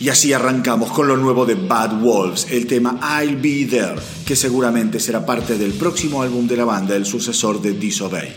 Y 0.00 0.08
así 0.08 0.32
arrancamos 0.32 0.90
con 0.92 1.08
lo 1.08 1.18
nuevo 1.18 1.44
de 1.44 1.56
Bad 1.56 2.00
Wolves, 2.00 2.46
el 2.50 2.66
tema 2.66 2.98
I'll 3.22 3.36
Be 3.36 3.66
There, 3.66 4.00
que 4.24 4.34
seguramente 4.34 4.98
será 4.98 5.26
parte 5.26 5.58
del 5.58 5.74
próximo 5.74 6.22
álbum 6.22 6.48
de 6.48 6.56
la 6.56 6.64
banda, 6.64 6.96
el 6.96 7.04
sucesor 7.04 7.60
de 7.60 7.74
Disobey. 7.74 8.32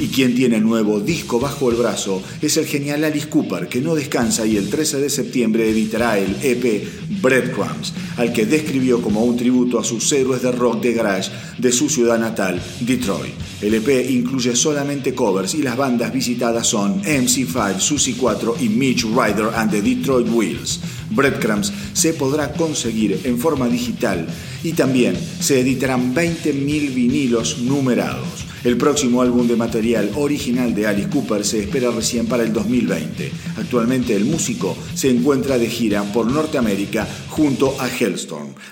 Y 0.00 0.08
quien 0.08 0.34
tiene 0.34 0.58
nuevo 0.58 0.98
disco 0.98 1.38
bajo 1.38 1.70
el 1.70 1.76
brazo 1.76 2.20
es 2.42 2.56
el 2.56 2.66
genial 2.66 3.04
Alice 3.04 3.28
Cooper, 3.28 3.68
que 3.68 3.80
no 3.80 3.94
descansa 3.94 4.44
y 4.44 4.56
el 4.56 4.68
13 4.68 4.98
de 4.98 5.08
septiembre 5.08 5.70
editará 5.70 6.18
el 6.18 6.36
EP 6.42 6.84
Breadcrumbs, 7.22 7.92
al 8.16 8.32
que 8.32 8.46
describió 8.46 9.00
como 9.00 9.24
un 9.24 9.36
tributo 9.36 9.78
a 9.78 9.84
sus 9.84 10.10
héroes 10.12 10.42
de 10.42 10.52
rock 10.52 10.82
de 10.82 10.92
garage 10.92 11.30
de 11.58 11.72
su 11.72 11.88
ciudad 11.88 12.18
natal, 12.18 12.60
Detroit. 12.80 13.32
El 13.60 13.74
EP 13.74 14.10
incluye 14.10 14.54
solamente 14.54 15.14
covers 15.14 15.54
y 15.54 15.62
las 15.62 15.76
bandas 15.76 16.12
visitadas 16.12 16.66
son 16.66 17.02
MC5, 17.02 17.78
Susie 17.78 18.16
4 18.18 18.56
y 18.60 18.68
Mitch 18.68 19.04
Ryder 19.04 19.50
and 19.54 19.70
the 19.70 19.80
Detroit 19.80 20.28
Wheels. 20.28 20.80
Breadcrumbs 21.10 21.72
se 21.92 22.12
podrá 22.14 22.52
conseguir 22.52 23.20
en 23.24 23.38
forma 23.38 23.68
digital 23.68 24.26
y 24.62 24.72
también 24.72 25.16
se 25.40 25.60
editarán 25.60 26.14
20.000 26.14 26.94
vinilos 26.94 27.58
numerados. 27.58 28.44
El 28.64 28.78
próximo 28.78 29.20
álbum 29.20 29.46
de 29.46 29.56
material 29.56 30.10
original 30.14 30.74
de 30.74 30.86
Alice 30.86 31.10
Cooper 31.10 31.44
se 31.44 31.60
espera 31.60 31.90
recién 31.90 32.24
para 32.24 32.44
el 32.44 32.52
2020. 32.52 33.30
Actualmente 33.58 34.16
el 34.16 34.24
músico 34.24 34.74
se 34.94 35.10
encuentra 35.10 35.58
de 35.58 35.68
gira 35.68 36.02
por 36.14 36.32
Norteamérica 36.32 37.06
junto 37.28 37.78
a 37.78 37.88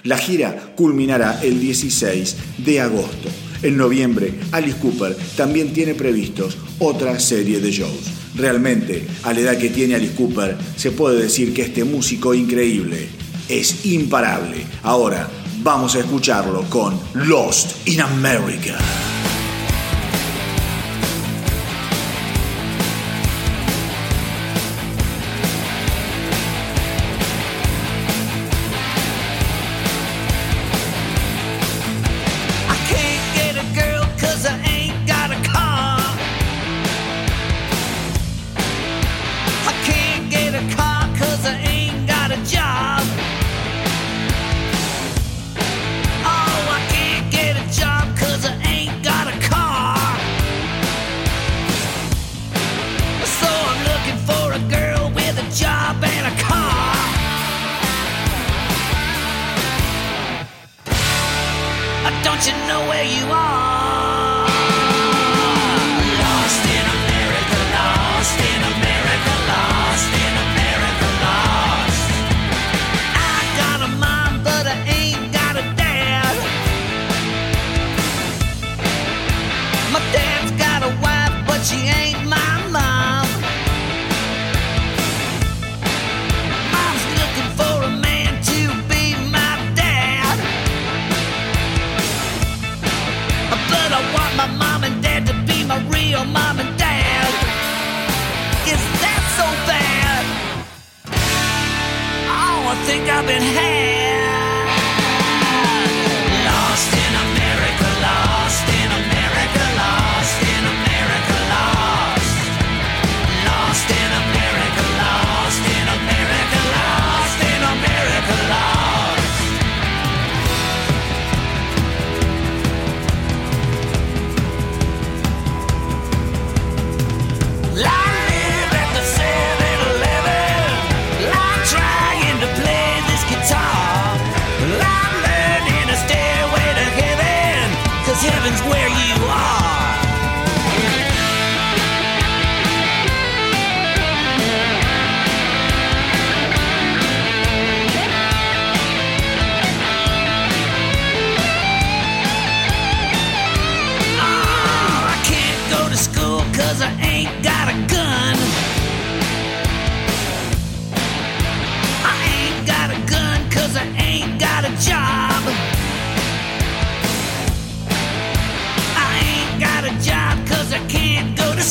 La 0.05 0.19
gira 0.19 0.75
culminará 0.77 1.41
el 1.43 1.61
16 1.61 2.37
de 2.59 2.81
agosto. 2.81 3.29
En 3.63 3.77
noviembre, 3.77 4.35
Alice 4.51 4.79
Cooper 4.79 5.17
también 5.37 5.73
tiene 5.73 5.95
previstos 5.95 6.59
otra 6.79 7.19
serie 7.21 7.61
de 7.61 7.71
shows. 7.71 8.11
Realmente, 8.35 9.07
a 9.23 9.33
la 9.33 9.41
edad 9.41 9.59
que 9.59 9.71
tiene 9.71 9.95
Alice 9.95 10.15
Cooper, 10.15 10.57
se 10.77 10.91
puede 10.91 11.23
decir 11.23 11.55
que 11.55 11.63
este 11.63 11.85
músico 11.85 12.35
increíble 12.35 13.09
es 13.49 13.87
imparable. 13.87 14.65
Ahora 14.83 15.29
vamos 15.63 15.95
a 15.95 16.01
escucharlo 16.01 16.65
con 16.69 16.99
Lost 17.15 17.89
in 17.89 18.01
America. 18.01 18.79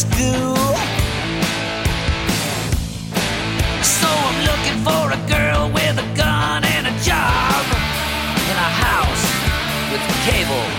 school. 0.01 0.57
So 3.83 4.09
I'm 4.27 4.39
looking 4.49 4.77
for 4.87 5.03
a 5.17 5.21
girl 5.29 5.69
with 5.77 5.95
a 6.05 6.07
gun 6.15 6.63
and 6.75 6.87
a 6.87 6.95
job 7.09 7.63
in 8.49 8.57
a 8.67 8.71
house 8.87 9.25
with 9.91 10.03
cable. 10.25 10.69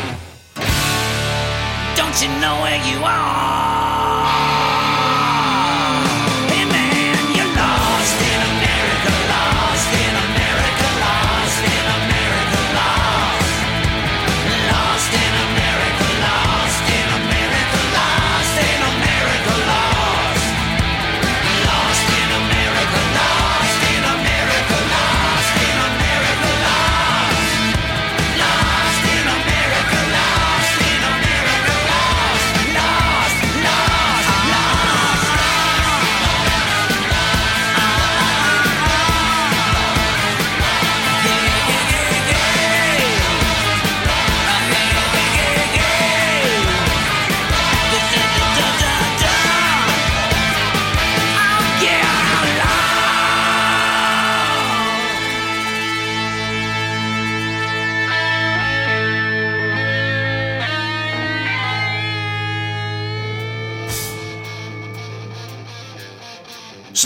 Don't 1.98 2.16
you 2.22 2.30
know 2.40 2.54
where 2.62 2.80
you 2.90 2.98
are? 3.04 3.71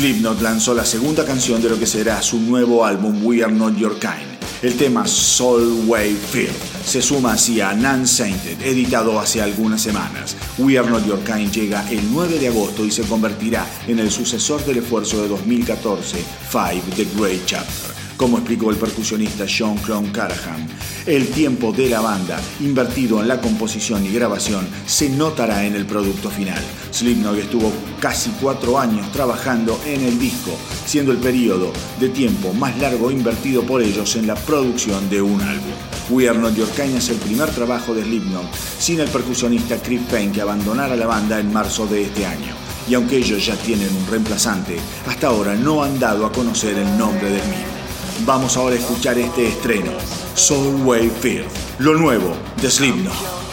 Slipknot 0.07 0.41
lanzó 0.41 0.73
la 0.73 0.85
segunda 0.85 1.25
canción 1.25 1.61
de 1.61 1.69
lo 1.69 1.81
que 1.81 1.85
será 1.85 2.23
su 2.23 2.39
nuevo 2.39 2.85
álbum 2.85 3.27
We 3.27 3.43
Are 3.43 3.53
Not 3.53 3.77
Your 3.77 3.99
Kind. 3.99 4.39
El 4.63 4.77
tema 4.77 5.05
Soul 5.05 5.83
Wave 5.89 6.15
Fear 6.15 6.53
se 6.85 7.03
suma 7.03 7.33
así 7.33 7.61
a 7.61 7.73
Nan 7.75 8.07
Sainted, 8.07 8.63
editado 8.63 9.19
hace 9.19 9.43
algunas 9.43 9.83
semanas. 9.83 10.37
We 10.59 10.79
Are 10.79 10.89
Not 10.89 11.05
Your 11.07 11.19
Kind 11.25 11.51
llega 11.51 11.85
el 11.91 12.09
9 12.13 12.39
de 12.39 12.47
agosto 12.47 12.85
y 12.85 12.93
se 12.93 13.03
convertirá 13.03 13.67
en 13.89 13.99
el 13.99 14.13
sucesor 14.13 14.65
del 14.65 14.77
esfuerzo 14.77 15.21
de 15.23 15.27
2014, 15.27 16.19
Five 16.51 16.83
The 16.95 17.09
Great 17.21 17.45
Chapter. 17.45 17.96
Como 18.17 18.39
explicó 18.39 18.71
el 18.71 18.77
percusionista 18.77 19.47
Sean 19.47 19.77
Clone 19.77 20.11
Carahan, 20.11 20.67
el 21.05 21.29
tiempo 21.29 21.71
de 21.71 21.91
la 21.91 22.01
banda 22.01 22.41
invertido 22.61 23.21
en 23.21 23.29
la 23.29 23.43
composición 23.43 24.07
y 24.07 24.11
grabación 24.11 24.67
se 24.87 25.11
notará 25.11 25.67
en 25.67 25.75
el 25.75 25.85
producto 25.85 26.31
final. 26.31 26.63
Slipknot 26.93 27.37
estuvo 27.37 27.71
casi 28.01 28.31
cuatro 28.41 28.79
años 28.79 29.13
trabajando 29.13 29.79
en 29.85 30.03
el 30.03 30.19
disco, 30.19 30.57
siendo 30.87 31.13
el 31.13 31.19
periodo 31.19 31.73
de 32.01 32.09
tiempo 32.09 32.55
más 32.55 32.79
largo 32.79 33.11
invertido 33.11 33.63
por 33.65 33.83
ellos 33.83 34.17
en 34.17 34.27
la 34.27 34.35
producción 34.35 35.11
de 35.11 35.21
un 35.21 35.41
álbum. 35.43 35.75
We 36.09 36.27
Are 36.27 36.39
Not 36.39 36.55
Your 36.55 36.71
Kind 36.71 36.97
es 36.97 37.11
el 37.11 37.19
primer 37.19 37.51
trabajo 37.51 37.95
de 37.95 38.03
Slipknot 38.03 38.47
sin 38.79 39.01
el 39.01 39.09
percusionista 39.09 39.77
Chris 39.77 40.01
Payne 40.11 40.33
que 40.33 40.41
abandonara 40.41 40.97
la 40.97 41.07
banda 41.07 41.39
en 41.39 41.53
marzo 41.53 41.87
de 41.87 42.05
este 42.05 42.25
año. 42.25 42.55
Y 42.89 42.95
aunque 42.95 43.19
ellos 43.19 43.45
ya 43.45 43.57
tienen 43.57 43.95
un 43.95 44.07
reemplazante, 44.07 44.79
hasta 45.07 45.27
ahora 45.27 45.55
no 45.55 45.83
han 45.83 45.99
dado 45.99 46.25
a 46.25 46.33
conocer 46.33 46.79
el 46.79 46.97
nombre 46.97 47.29
del 47.29 47.47
mismo. 47.49 47.76
Vamos 48.25 48.57
ahora 48.57 48.75
a 48.75 48.79
escuchar 48.79 49.19
este 49.19 49.49
estreno, 49.49 49.93
Soul 50.35 50.83
Wave 50.85 51.11
Field, 51.11 51.47
lo 51.79 51.95
nuevo 51.95 52.35
de 52.61 52.71
Slipknot. 52.71 53.46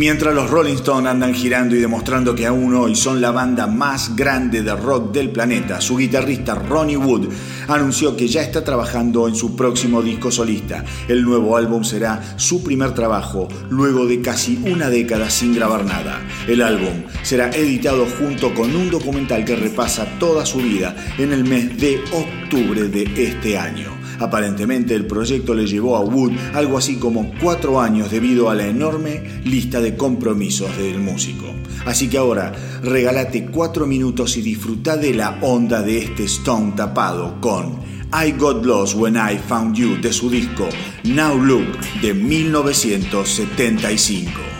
Mientras 0.00 0.34
los 0.34 0.48
Rolling 0.48 0.76
Stones 0.76 1.10
andan 1.10 1.34
girando 1.34 1.76
y 1.76 1.78
demostrando 1.78 2.34
que 2.34 2.46
aún 2.46 2.74
hoy 2.74 2.96
son 2.96 3.20
la 3.20 3.32
banda 3.32 3.66
más 3.66 4.16
grande 4.16 4.62
de 4.62 4.74
rock 4.74 5.12
del 5.12 5.28
planeta, 5.28 5.82
su 5.82 5.98
guitarrista 5.98 6.54
Ronnie 6.54 6.96
Wood 6.96 7.28
anunció 7.68 8.16
que 8.16 8.26
ya 8.26 8.40
está 8.40 8.64
trabajando 8.64 9.28
en 9.28 9.34
su 9.34 9.54
próximo 9.54 10.00
disco 10.00 10.30
solista. 10.30 10.86
El 11.06 11.22
nuevo 11.22 11.54
álbum 11.54 11.84
será 11.84 12.34
su 12.38 12.64
primer 12.64 12.94
trabajo 12.94 13.46
luego 13.68 14.06
de 14.06 14.22
casi 14.22 14.58
una 14.64 14.88
década 14.88 15.28
sin 15.28 15.54
grabar 15.54 15.84
nada. 15.84 16.18
El 16.48 16.62
álbum 16.62 17.02
será 17.22 17.50
editado 17.50 18.06
junto 18.18 18.54
con 18.54 18.74
un 18.74 18.88
documental 18.88 19.44
que 19.44 19.54
repasa 19.54 20.06
toda 20.18 20.46
su 20.46 20.60
vida 20.60 20.96
en 21.18 21.30
el 21.30 21.44
mes 21.44 21.78
de 21.78 22.00
octubre 22.14 22.88
de 22.88 23.02
este 23.22 23.58
año. 23.58 23.99
Aparentemente 24.20 24.94
el 24.94 25.06
proyecto 25.06 25.54
le 25.54 25.66
llevó 25.66 25.96
a 25.96 26.00
Wood 26.00 26.32
algo 26.54 26.78
así 26.78 26.96
como 26.96 27.32
cuatro 27.40 27.80
años 27.80 28.10
debido 28.10 28.50
a 28.50 28.54
la 28.54 28.66
enorme 28.66 29.40
lista 29.44 29.80
de 29.80 29.96
compromisos 29.96 30.76
del 30.76 30.98
músico. 30.98 31.46
Así 31.86 32.08
que 32.08 32.18
ahora 32.18 32.52
regálate 32.82 33.46
cuatro 33.46 33.86
minutos 33.86 34.36
y 34.36 34.42
disfruta 34.42 34.98
de 34.98 35.14
la 35.14 35.38
onda 35.40 35.80
de 35.82 35.98
este 35.98 36.24
Stone 36.24 36.72
tapado 36.76 37.40
con 37.40 37.78
I 38.12 38.32
Got 38.32 38.66
Lost 38.66 38.96
When 38.96 39.14
I 39.16 39.38
Found 39.48 39.76
You 39.76 40.00
de 40.00 40.12
su 40.12 40.28
disco 40.28 40.68
Now 41.04 41.38
Look 41.38 41.78
de 42.02 42.12
1975. 42.12 44.59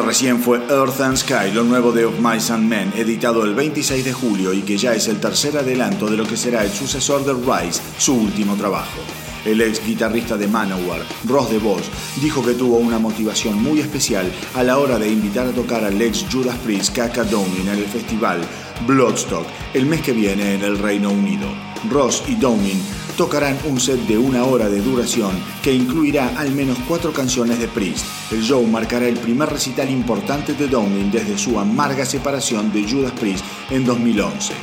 Recién 0.00 0.40
fue 0.40 0.58
Earth 0.70 1.00
and 1.00 1.16
Sky, 1.16 1.50
lo 1.52 1.64
nuevo 1.64 1.92
de 1.92 2.06
Of 2.06 2.18
Mice 2.18 2.52
and 2.52 2.66
Men, 2.66 2.92
editado 2.96 3.44
el 3.44 3.54
26 3.54 4.04
de 4.04 4.12
julio 4.12 4.54
y 4.54 4.62
que 4.62 4.78
ya 4.78 4.94
es 4.94 5.08
el 5.08 5.20
tercer 5.20 5.58
adelanto 5.58 6.06
de 6.06 6.16
lo 6.16 6.24
que 6.24 6.36
será 6.36 6.64
el 6.64 6.70
sucesor 6.70 7.24
de 7.24 7.34
Rise, 7.34 7.82
su 7.98 8.14
último 8.14 8.56
trabajo. 8.56 9.00
El 9.44 9.60
ex 9.60 9.84
guitarrista 9.84 10.36
de 10.36 10.46
Manowar, 10.46 11.02
Ross 11.24 11.50
DeVos, 11.50 11.82
dijo 12.20 12.44
que 12.44 12.54
tuvo 12.54 12.76
una 12.76 12.98
motivación 12.98 13.60
muy 13.62 13.80
especial 13.80 14.32
a 14.54 14.62
la 14.62 14.78
hora 14.78 14.98
de 14.98 15.10
invitar 15.10 15.48
a 15.48 15.52
tocar 15.52 15.84
al 15.84 16.00
ex 16.00 16.24
Judas 16.32 16.56
Priest 16.64 16.94
Kaka 16.94 17.24
Domin 17.24 17.68
en 17.68 17.78
el 17.78 17.86
festival 17.86 18.40
Bloodstock 18.86 19.46
el 19.74 19.86
mes 19.86 20.02
que 20.02 20.12
viene 20.12 20.54
en 20.54 20.62
el 20.62 20.78
Reino 20.78 21.10
Unido. 21.10 21.48
Ross 21.90 22.22
y 22.28 22.36
Domin 22.36 22.80
tocarán 23.16 23.58
un 23.64 23.80
set 23.80 24.00
de 24.06 24.18
una 24.18 24.44
hora 24.44 24.68
de 24.68 24.80
duración 24.80 25.32
que 25.62 25.72
incluirá 25.72 26.38
al 26.38 26.52
menos 26.52 26.78
cuatro 26.88 27.12
canciones 27.12 27.58
de 27.58 27.68
Priest. 27.68 28.04
El 28.30 28.42
show 28.42 28.66
marcará 28.66 29.06
el 29.06 29.18
primer 29.18 29.48
recital 29.48 29.90
importante 29.90 30.54
de 30.54 30.68
Domin 30.68 31.10
desde 31.10 31.38
su 31.38 31.58
amarga 31.58 32.04
separación 32.04 32.72
de 32.72 32.88
Judas 32.88 33.12
Priest 33.12 33.44
en 33.70 33.84
2011. 33.84 34.54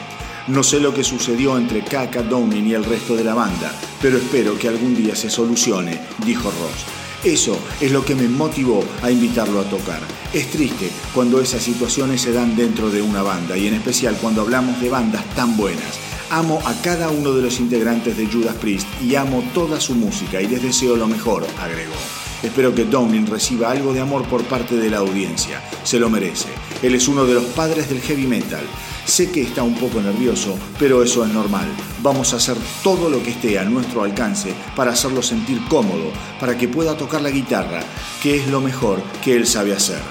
No 0.47 0.63
sé 0.63 0.79
lo 0.79 0.93
que 0.93 1.03
sucedió 1.03 1.57
entre 1.57 1.83
Kaka, 1.83 2.23
Domin 2.23 2.67
y 2.67 2.73
el 2.73 2.83
resto 2.83 3.15
de 3.15 3.23
la 3.23 3.35
banda, 3.35 3.71
pero 4.01 4.17
espero 4.17 4.57
que 4.57 4.67
algún 4.67 4.95
día 4.95 5.15
se 5.15 5.29
solucione, 5.29 5.99
dijo 6.25 6.49
Ross. 6.49 6.85
Eso 7.23 7.59
es 7.81 7.91
lo 7.91 8.03
que 8.03 8.15
me 8.15 8.27
motivó 8.29 8.83
a 9.03 9.11
invitarlo 9.11 9.59
a 9.59 9.69
tocar. 9.69 9.99
Es 10.33 10.49
triste 10.49 10.89
cuando 11.13 11.41
esas 11.41 11.61
situaciones 11.61 12.21
se 12.21 12.31
dan 12.31 12.55
dentro 12.55 12.89
de 12.89 13.01
una 13.01 13.21
banda 13.21 13.57
y 13.57 13.67
en 13.67 13.73
especial 13.73 14.17
cuando 14.21 14.41
hablamos 14.41 14.79
de 14.79 14.89
bandas 14.89 15.23
tan 15.35 15.57
buenas. 15.57 16.08
Amo 16.31 16.61
a 16.63 16.73
cada 16.83 17.09
uno 17.09 17.33
de 17.33 17.41
los 17.41 17.59
integrantes 17.59 18.15
de 18.15 18.27
Judas 18.27 18.55
Priest 18.55 18.87
y 19.01 19.15
amo 19.15 19.43
toda 19.55 19.79
su 19.79 19.95
música 19.95 20.39
y 20.39 20.47
les 20.47 20.61
deseo 20.61 20.95
lo 20.95 21.07
mejor, 21.07 21.43
agregó. 21.59 21.95
Espero 22.43 22.73
que 22.75 22.85
Downing 22.85 23.25
reciba 23.25 23.71
algo 23.71 23.93
de 23.93 24.01
amor 24.01 24.23
por 24.27 24.43
parte 24.43 24.75
de 24.75 24.91
la 24.91 24.99
audiencia. 24.99 25.59
Se 25.83 25.99
lo 25.99 26.07
merece. 26.07 26.49
Él 26.83 26.93
es 26.93 27.07
uno 27.07 27.25
de 27.25 27.33
los 27.33 27.45
padres 27.45 27.89
del 27.89 27.99
heavy 28.01 28.27
metal. 28.27 28.63
Sé 29.05 29.31
que 29.31 29.41
está 29.41 29.63
un 29.63 29.73
poco 29.73 30.01
nervioso, 30.01 30.55
pero 30.77 31.01
eso 31.01 31.25
es 31.25 31.33
normal. 31.33 31.67
Vamos 32.03 32.31
a 32.31 32.37
hacer 32.37 32.57
todo 32.83 33.09
lo 33.09 33.23
que 33.23 33.31
esté 33.31 33.57
a 33.57 33.65
nuestro 33.65 34.03
alcance 34.03 34.53
para 34.75 34.91
hacerlo 34.91 35.23
sentir 35.23 35.59
cómodo, 35.67 36.11
para 36.39 36.55
que 36.55 36.67
pueda 36.67 36.95
tocar 36.95 37.21
la 37.21 37.31
guitarra, 37.31 37.81
que 38.21 38.37
es 38.37 38.47
lo 38.49 38.61
mejor 38.61 39.01
que 39.23 39.35
él 39.35 39.47
sabe 39.47 39.73
hacer. 39.73 40.01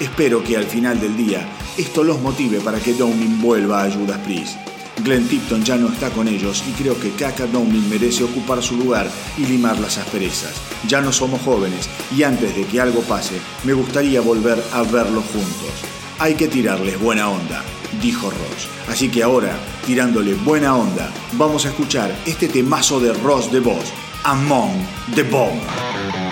Espero 0.00 0.42
que 0.42 0.56
al 0.56 0.64
final 0.64 1.00
del 1.00 1.16
día 1.16 1.48
esto 1.76 2.02
los 2.02 2.20
motive 2.20 2.60
para 2.60 2.80
que 2.80 2.94
Downing 2.94 3.40
vuelva 3.40 3.84
a 3.84 3.90
Judas 3.90 4.18
Priest. 4.24 4.67
Glenn 5.04 5.28
Tipton 5.28 5.64
ya 5.64 5.76
no 5.76 5.88
está 5.88 6.10
con 6.10 6.28
ellos 6.28 6.64
y 6.68 6.72
creo 6.72 6.98
que 6.98 7.10
Kaka 7.10 7.46
Downing 7.46 7.88
merece 7.88 8.24
ocupar 8.24 8.62
su 8.62 8.76
lugar 8.76 9.10
y 9.36 9.46
limar 9.46 9.78
las 9.78 9.98
asperezas. 9.98 10.54
Ya 10.86 11.00
no 11.00 11.12
somos 11.12 11.40
jóvenes 11.42 11.88
y 12.16 12.22
antes 12.22 12.54
de 12.56 12.64
que 12.64 12.80
algo 12.80 13.02
pase, 13.02 13.40
me 13.64 13.72
gustaría 13.72 14.20
volver 14.20 14.62
a 14.72 14.82
verlos 14.82 15.24
juntos. 15.32 15.72
Hay 16.18 16.34
que 16.34 16.48
tirarles 16.48 17.00
buena 17.00 17.28
onda, 17.28 17.62
dijo 18.02 18.30
Ross. 18.30 18.68
Así 18.88 19.08
que 19.08 19.22
ahora, 19.22 19.56
tirándole 19.86 20.34
buena 20.34 20.74
onda, 20.74 21.12
vamos 21.32 21.64
a 21.66 21.68
escuchar 21.68 22.14
este 22.26 22.48
temazo 22.48 22.98
de 23.00 23.12
Ross 23.12 23.52
de 23.52 23.60
Voz, 23.60 23.92
Among 24.24 24.72
the 25.14 25.22
Bomb. 25.22 26.27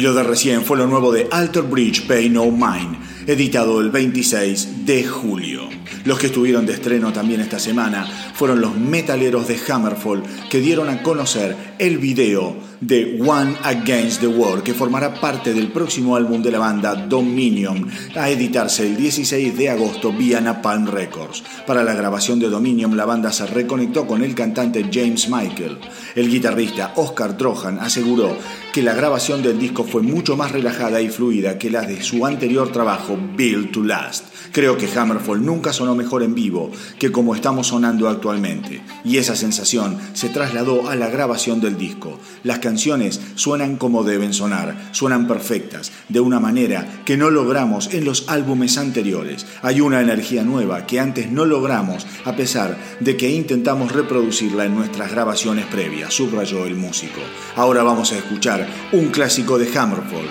Lo 0.00 0.14
de 0.14 0.22
recién 0.22 0.64
fue 0.64 0.78
lo 0.78 0.86
nuevo 0.86 1.12
de 1.12 1.28
Alter 1.30 1.62
Bridge 1.62 2.06
Pay 2.06 2.30
No 2.30 2.46
Mind, 2.50 3.19
editado 3.30 3.80
el 3.80 3.90
26 3.90 4.86
de 4.86 5.04
julio. 5.04 5.68
Los 6.04 6.18
que 6.18 6.26
estuvieron 6.26 6.66
de 6.66 6.72
estreno 6.72 7.12
también 7.12 7.40
esta 7.40 7.60
semana 7.60 8.04
fueron 8.34 8.60
los 8.60 8.76
metaleros 8.76 9.46
de 9.46 9.56
Hammerfall 9.68 10.24
que 10.50 10.60
dieron 10.60 10.88
a 10.88 11.00
conocer 11.00 11.56
el 11.78 11.98
video 11.98 12.56
de 12.80 13.20
One 13.24 13.54
Against 13.62 14.20
the 14.20 14.26
World 14.26 14.64
que 14.64 14.74
formará 14.74 15.14
parte 15.14 15.54
del 15.54 15.70
próximo 15.70 16.16
álbum 16.16 16.42
de 16.42 16.50
la 16.50 16.58
banda 16.58 16.94
Dominion 16.94 17.86
a 18.16 18.30
editarse 18.30 18.86
el 18.86 18.96
16 18.96 19.56
de 19.56 19.70
agosto 19.70 20.12
vía 20.12 20.40
Napalm 20.40 20.86
Records. 20.86 21.44
Para 21.66 21.84
la 21.84 21.94
grabación 21.94 22.40
de 22.40 22.48
Dominion 22.48 22.96
la 22.96 23.04
banda 23.04 23.30
se 23.30 23.46
reconectó 23.46 24.06
con 24.08 24.24
el 24.24 24.34
cantante 24.34 24.88
James 24.92 25.28
Michael. 25.28 25.78
El 26.16 26.30
guitarrista 26.30 26.94
Oscar 26.96 27.36
Trojan 27.36 27.78
aseguró 27.78 28.36
que 28.72 28.82
la 28.82 28.94
grabación 28.94 29.42
del 29.42 29.58
disco 29.58 29.84
fue 29.84 30.02
mucho 30.02 30.36
más 30.36 30.50
relajada 30.50 31.00
y 31.00 31.10
fluida 31.10 31.58
que 31.58 31.70
la 31.70 31.82
de 31.82 32.02
su 32.02 32.26
anterior 32.26 32.72
trabajo 32.72 33.18
Build 33.36 33.72
to 33.72 33.82
Last. 33.82 34.26
Creo 34.52 34.76
que 34.76 34.88
Hammerfall 34.88 35.44
nunca 35.44 35.72
sonó 35.72 35.94
mejor 35.94 36.22
en 36.22 36.34
vivo 36.34 36.70
que 36.98 37.12
como 37.12 37.34
estamos 37.34 37.68
sonando 37.68 38.08
actualmente, 38.08 38.82
y 39.04 39.18
esa 39.18 39.36
sensación 39.36 39.98
se 40.12 40.28
trasladó 40.28 40.90
a 40.90 40.96
la 40.96 41.08
grabación 41.08 41.60
del 41.60 41.78
disco. 41.78 42.18
Las 42.42 42.58
canciones 42.58 43.20
suenan 43.36 43.76
como 43.76 44.02
deben 44.02 44.32
sonar, 44.32 44.90
suenan 44.92 45.28
perfectas, 45.28 45.92
de 46.08 46.20
una 46.20 46.40
manera 46.40 47.02
que 47.04 47.16
no 47.16 47.30
logramos 47.30 47.94
en 47.94 48.04
los 48.04 48.28
álbumes 48.28 48.76
anteriores. 48.76 49.46
Hay 49.62 49.80
una 49.80 50.00
energía 50.00 50.42
nueva 50.42 50.86
que 50.86 50.98
antes 50.98 51.30
no 51.30 51.44
logramos 51.44 52.06
a 52.24 52.34
pesar 52.34 52.76
de 53.00 53.16
que 53.16 53.30
intentamos 53.30 53.92
reproducirla 53.92 54.64
en 54.64 54.74
nuestras 54.74 55.10
grabaciones 55.10 55.66
previas, 55.66 56.12
subrayó 56.12 56.66
el 56.66 56.74
músico. 56.74 57.20
Ahora 57.56 57.82
vamos 57.82 58.12
a 58.12 58.18
escuchar 58.18 58.68
un 58.92 59.08
clásico 59.08 59.58
de 59.58 59.78
Hammerfall, 59.78 60.26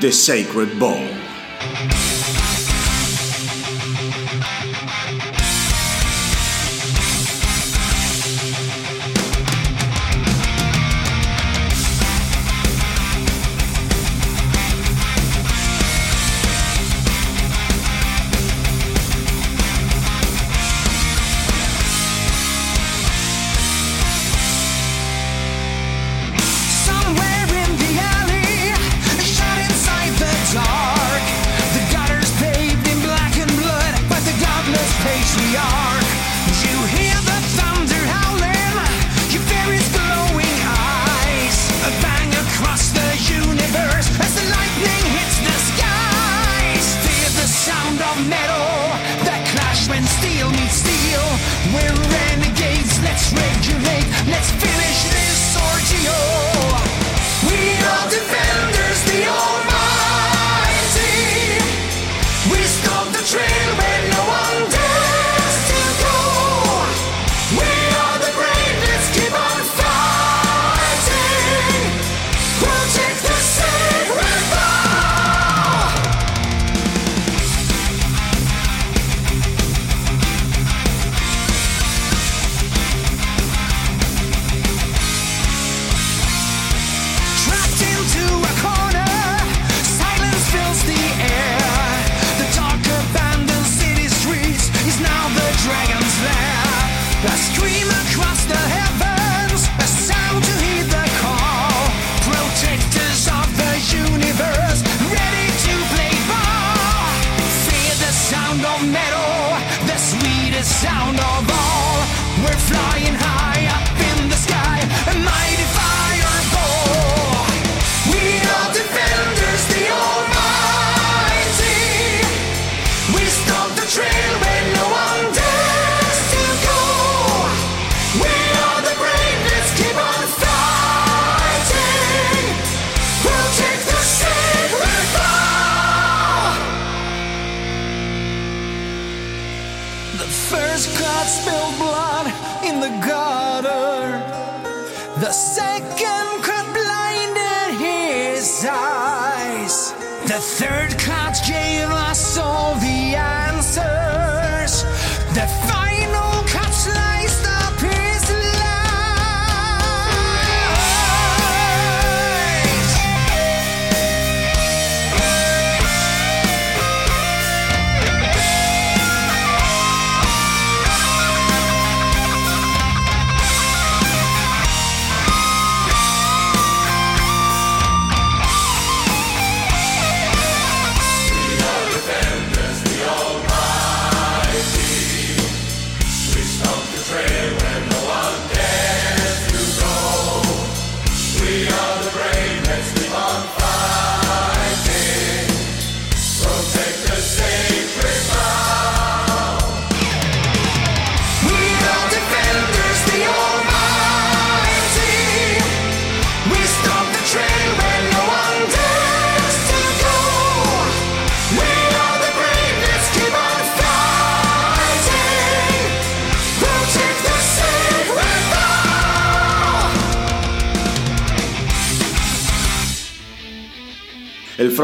The 0.00 0.12
Sacred 0.12 0.78
Ball. 0.78 1.10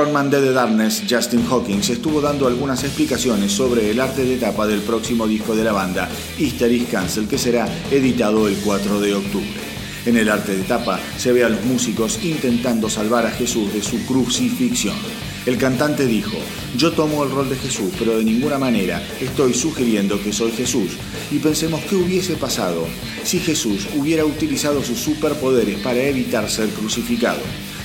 Frontman 0.00 0.30
de 0.30 0.40
The 0.40 0.52
Darkness, 0.52 1.02
Justin 1.06 1.44
Hawkins, 1.50 1.90
estuvo 1.90 2.22
dando 2.22 2.46
algunas 2.46 2.82
explicaciones 2.84 3.52
sobre 3.52 3.90
el 3.90 4.00
arte 4.00 4.24
de 4.24 4.38
tapa 4.38 4.66
del 4.66 4.80
próximo 4.80 5.28
disco 5.28 5.54
de 5.54 5.62
la 5.62 5.72
banda, 5.72 6.08
Easter 6.38 6.72
is 6.72 6.88
Cancel, 6.88 7.28
que 7.28 7.36
será 7.36 7.68
editado 7.90 8.48
el 8.48 8.56
4 8.64 8.98
de 8.98 9.14
octubre. 9.14 9.60
En 10.06 10.16
el 10.16 10.30
arte 10.30 10.56
de 10.56 10.62
tapa 10.62 10.98
se 11.18 11.32
ve 11.32 11.44
a 11.44 11.50
los 11.50 11.62
músicos 11.66 12.18
intentando 12.24 12.88
salvar 12.88 13.26
a 13.26 13.30
Jesús 13.30 13.74
de 13.74 13.82
su 13.82 14.06
crucifixión. 14.06 14.96
El 15.44 15.58
cantante 15.58 16.06
dijo, 16.06 16.38
yo 16.78 16.92
tomo 16.92 17.22
el 17.22 17.30
rol 17.30 17.50
de 17.50 17.56
Jesús, 17.56 17.92
pero 17.98 18.16
de 18.16 18.24
ninguna 18.24 18.56
manera 18.56 19.02
estoy 19.20 19.52
sugiriendo 19.52 20.22
que 20.22 20.32
soy 20.32 20.52
Jesús. 20.52 20.92
Y 21.30 21.40
pensemos 21.40 21.82
qué 21.90 21.96
hubiese 21.96 22.36
pasado 22.36 22.86
si 23.22 23.38
Jesús 23.38 23.86
hubiera 23.98 24.24
utilizado 24.24 24.82
sus 24.82 24.98
superpoderes 24.98 25.78
para 25.80 26.02
evitar 26.02 26.48
ser 26.48 26.70
crucificado. 26.70 27.40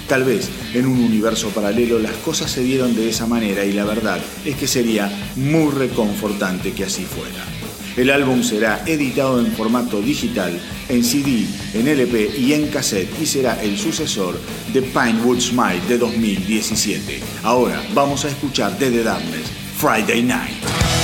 Tal 0.08 0.24
vez 0.24 0.50
en 0.74 0.86
un 0.86 1.00
universo 1.00 1.50
paralelo 1.50 1.98
las 1.98 2.14
cosas 2.18 2.52
se 2.52 2.62
dieron 2.62 2.96
de 2.96 3.10
esa 3.10 3.26
manera 3.26 3.66
y 3.66 3.74
la 3.74 3.86
verdad 3.86 4.20
es 4.46 4.56
que 4.56 4.68
sería 4.68 5.12
muy 5.36 5.72
reconfortante 5.72 6.74
que 6.74 6.84
así 6.84 7.04
fuera. 7.04 7.44
El 7.98 8.12
álbum 8.12 8.44
será 8.44 8.84
editado 8.86 9.40
en 9.40 9.54
formato 9.54 10.02
digital, 10.02 10.60
en 10.90 11.04
CD, 11.04 11.48
en 11.74 11.88
LP 11.88 12.38
y 12.38 12.54
en 12.54 12.68
cassette 12.68 13.10
y 13.20 13.26
será 13.26 13.62
el 13.64 13.78
sucesor 13.78 14.40
de 14.74 14.82
Pinewood 14.82 15.40
Smile 15.40 15.82
de 15.88 15.98
2017. 15.98 17.22
Ahora 17.44 17.82
vamos 17.94 18.26
a 18.26 18.30
escuchar 18.30 18.78
de 18.78 18.92
The 18.92 19.04
Friday 19.78 20.22
Night. 20.22 20.95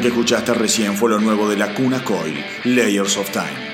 Que 0.00 0.08
escuchaste 0.08 0.54
recién 0.54 0.94
fue 0.94 1.10
lo 1.10 1.18
nuevo 1.18 1.48
de 1.48 1.56
la 1.56 1.74
Cuna 1.74 2.04
Coil, 2.04 2.36
Layers 2.62 3.16
of 3.16 3.30
Time. 3.32 3.68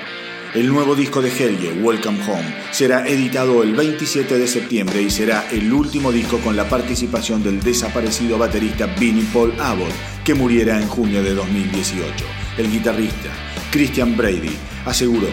El 0.55 0.69
nuevo 0.69 0.95
disco 0.95 1.21
de 1.21 1.29
Helge, 1.29 1.73
Welcome 1.73 2.19
Home, 2.27 2.55
será 2.71 3.07
editado 3.07 3.61
el 3.61 3.75
27 3.75 4.39
de 4.39 4.47
septiembre 4.47 5.03
y 5.03 5.11
será 5.11 5.47
el 5.51 5.71
último 5.71 6.11
disco 6.11 6.39
con 6.39 6.55
la 6.55 6.67
participación 6.67 7.43
del 7.43 7.61
desaparecido 7.61 8.39
baterista 8.39 8.87
Vinnie 8.87 9.27
Paul 9.31 9.53
Abbott, 9.59 9.93
que 10.23 10.33
muriera 10.33 10.79
en 10.81 10.87
junio 10.87 11.21
de 11.21 11.35
2018. 11.35 12.25
El 12.57 12.71
guitarrista, 12.71 13.29
Christian 13.71 14.17
Brady, 14.17 14.57
aseguró, 14.85 15.27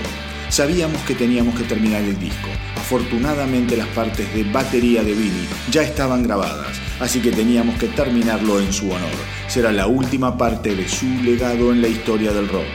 sabíamos 0.53 1.01
que 1.05 1.15
teníamos 1.15 1.55
que 1.55 1.65
terminar 1.65 2.03
el 2.03 2.19
disco. 2.21 2.49
Afortunadamente 2.77 3.75
las 3.75 3.89
partes 3.89 4.33
de 4.35 4.45
batería 4.45 5.03
de 5.03 5.15
Vinnie 5.15 5.49
ya 5.71 5.83
estaban 5.83 6.23
grabadas, 6.23 6.79
así 7.01 7.21
que 7.21 7.31
teníamos 7.31 7.79
que 7.79 7.89
terminarlo 7.89 8.61
en 8.61 8.71
su 8.71 8.91
honor. 8.91 9.09
Será 9.49 9.73
la 9.73 9.87
última 9.87 10.37
parte 10.37 10.77
de 10.77 10.87
su 10.87 11.07
legado 11.23 11.73
en 11.73 11.81
la 11.81 11.89
historia 11.89 12.33
del 12.33 12.49
rock. 12.49 12.67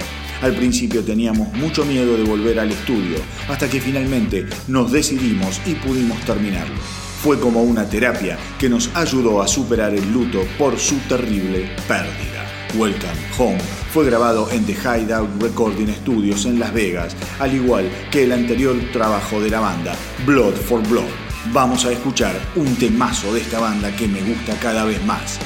Al 0.42 0.56
principio 0.56 1.04
teníamos 1.04 1.54
mucho 1.54 1.86
miedo 1.86 2.18
de 2.18 2.24
volver 2.24 2.60
al 2.60 2.72
estudio, 2.72 3.18
hasta 3.48 3.70
que 3.70 3.80
finalmente 3.80 4.48
nos 4.68 4.92
decidimos 4.92 5.62
y 5.68 5.76
pudimos 5.76 6.20
terminarlo. 6.22 6.76
Fue 7.22 7.40
como 7.40 7.62
una 7.62 7.88
terapia 7.88 8.40
que 8.58 8.70
nos 8.70 8.90
ayudó 8.96 9.40
a 9.40 9.48
superar 9.48 9.94
el 9.94 10.12
luto 10.12 10.42
por 10.58 10.80
su 10.80 10.96
terrible 11.08 11.70
pérdida. 11.88 12.37
Welcome 12.76 13.18
Home 13.38 13.60
fue 13.92 14.06
grabado 14.06 14.50
en 14.52 14.66
The 14.66 14.74
Hideout 14.74 15.42
Recording 15.42 15.88
Studios 15.88 16.46
en 16.46 16.60
Las 16.60 16.74
Vegas, 16.74 17.16
al 17.40 17.54
igual 17.54 17.90
que 18.12 18.24
el 18.24 18.32
anterior 18.32 18.76
trabajo 18.92 19.42
de 19.42 19.50
la 19.50 19.60
banda, 19.60 19.96
Blood 20.26 20.54
for 20.56 20.82
Blood. 20.88 21.10
Vamos 21.52 21.86
a 21.86 21.92
escuchar 21.92 22.36
un 22.56 22.76
temazo 22.76 23.34
de 23.34 23.42
esta 23.42 23.60
banda 23.60 23.96
que 23.96 24.08
me 24.08 24.22
gusta 24.22 24.54
cada 24.60 24.86
vez 24.86 25.04
más, 25.06 25.40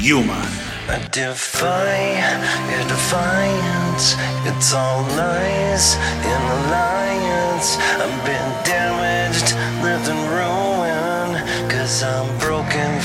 Human. 0.00 0.68
I 0.88 0.96
defy. 1.12 1.78
It's 4.46 4.72
all 4.72 5.02
lies 5.16 5.96
in. 6.24 6.42
I've 8.00 8.24
been 8.24 8.50
damaged. 8.64 9.54
Cause 11.68 12.02
I'm 12.02 12.38
broken, 12.38 13.00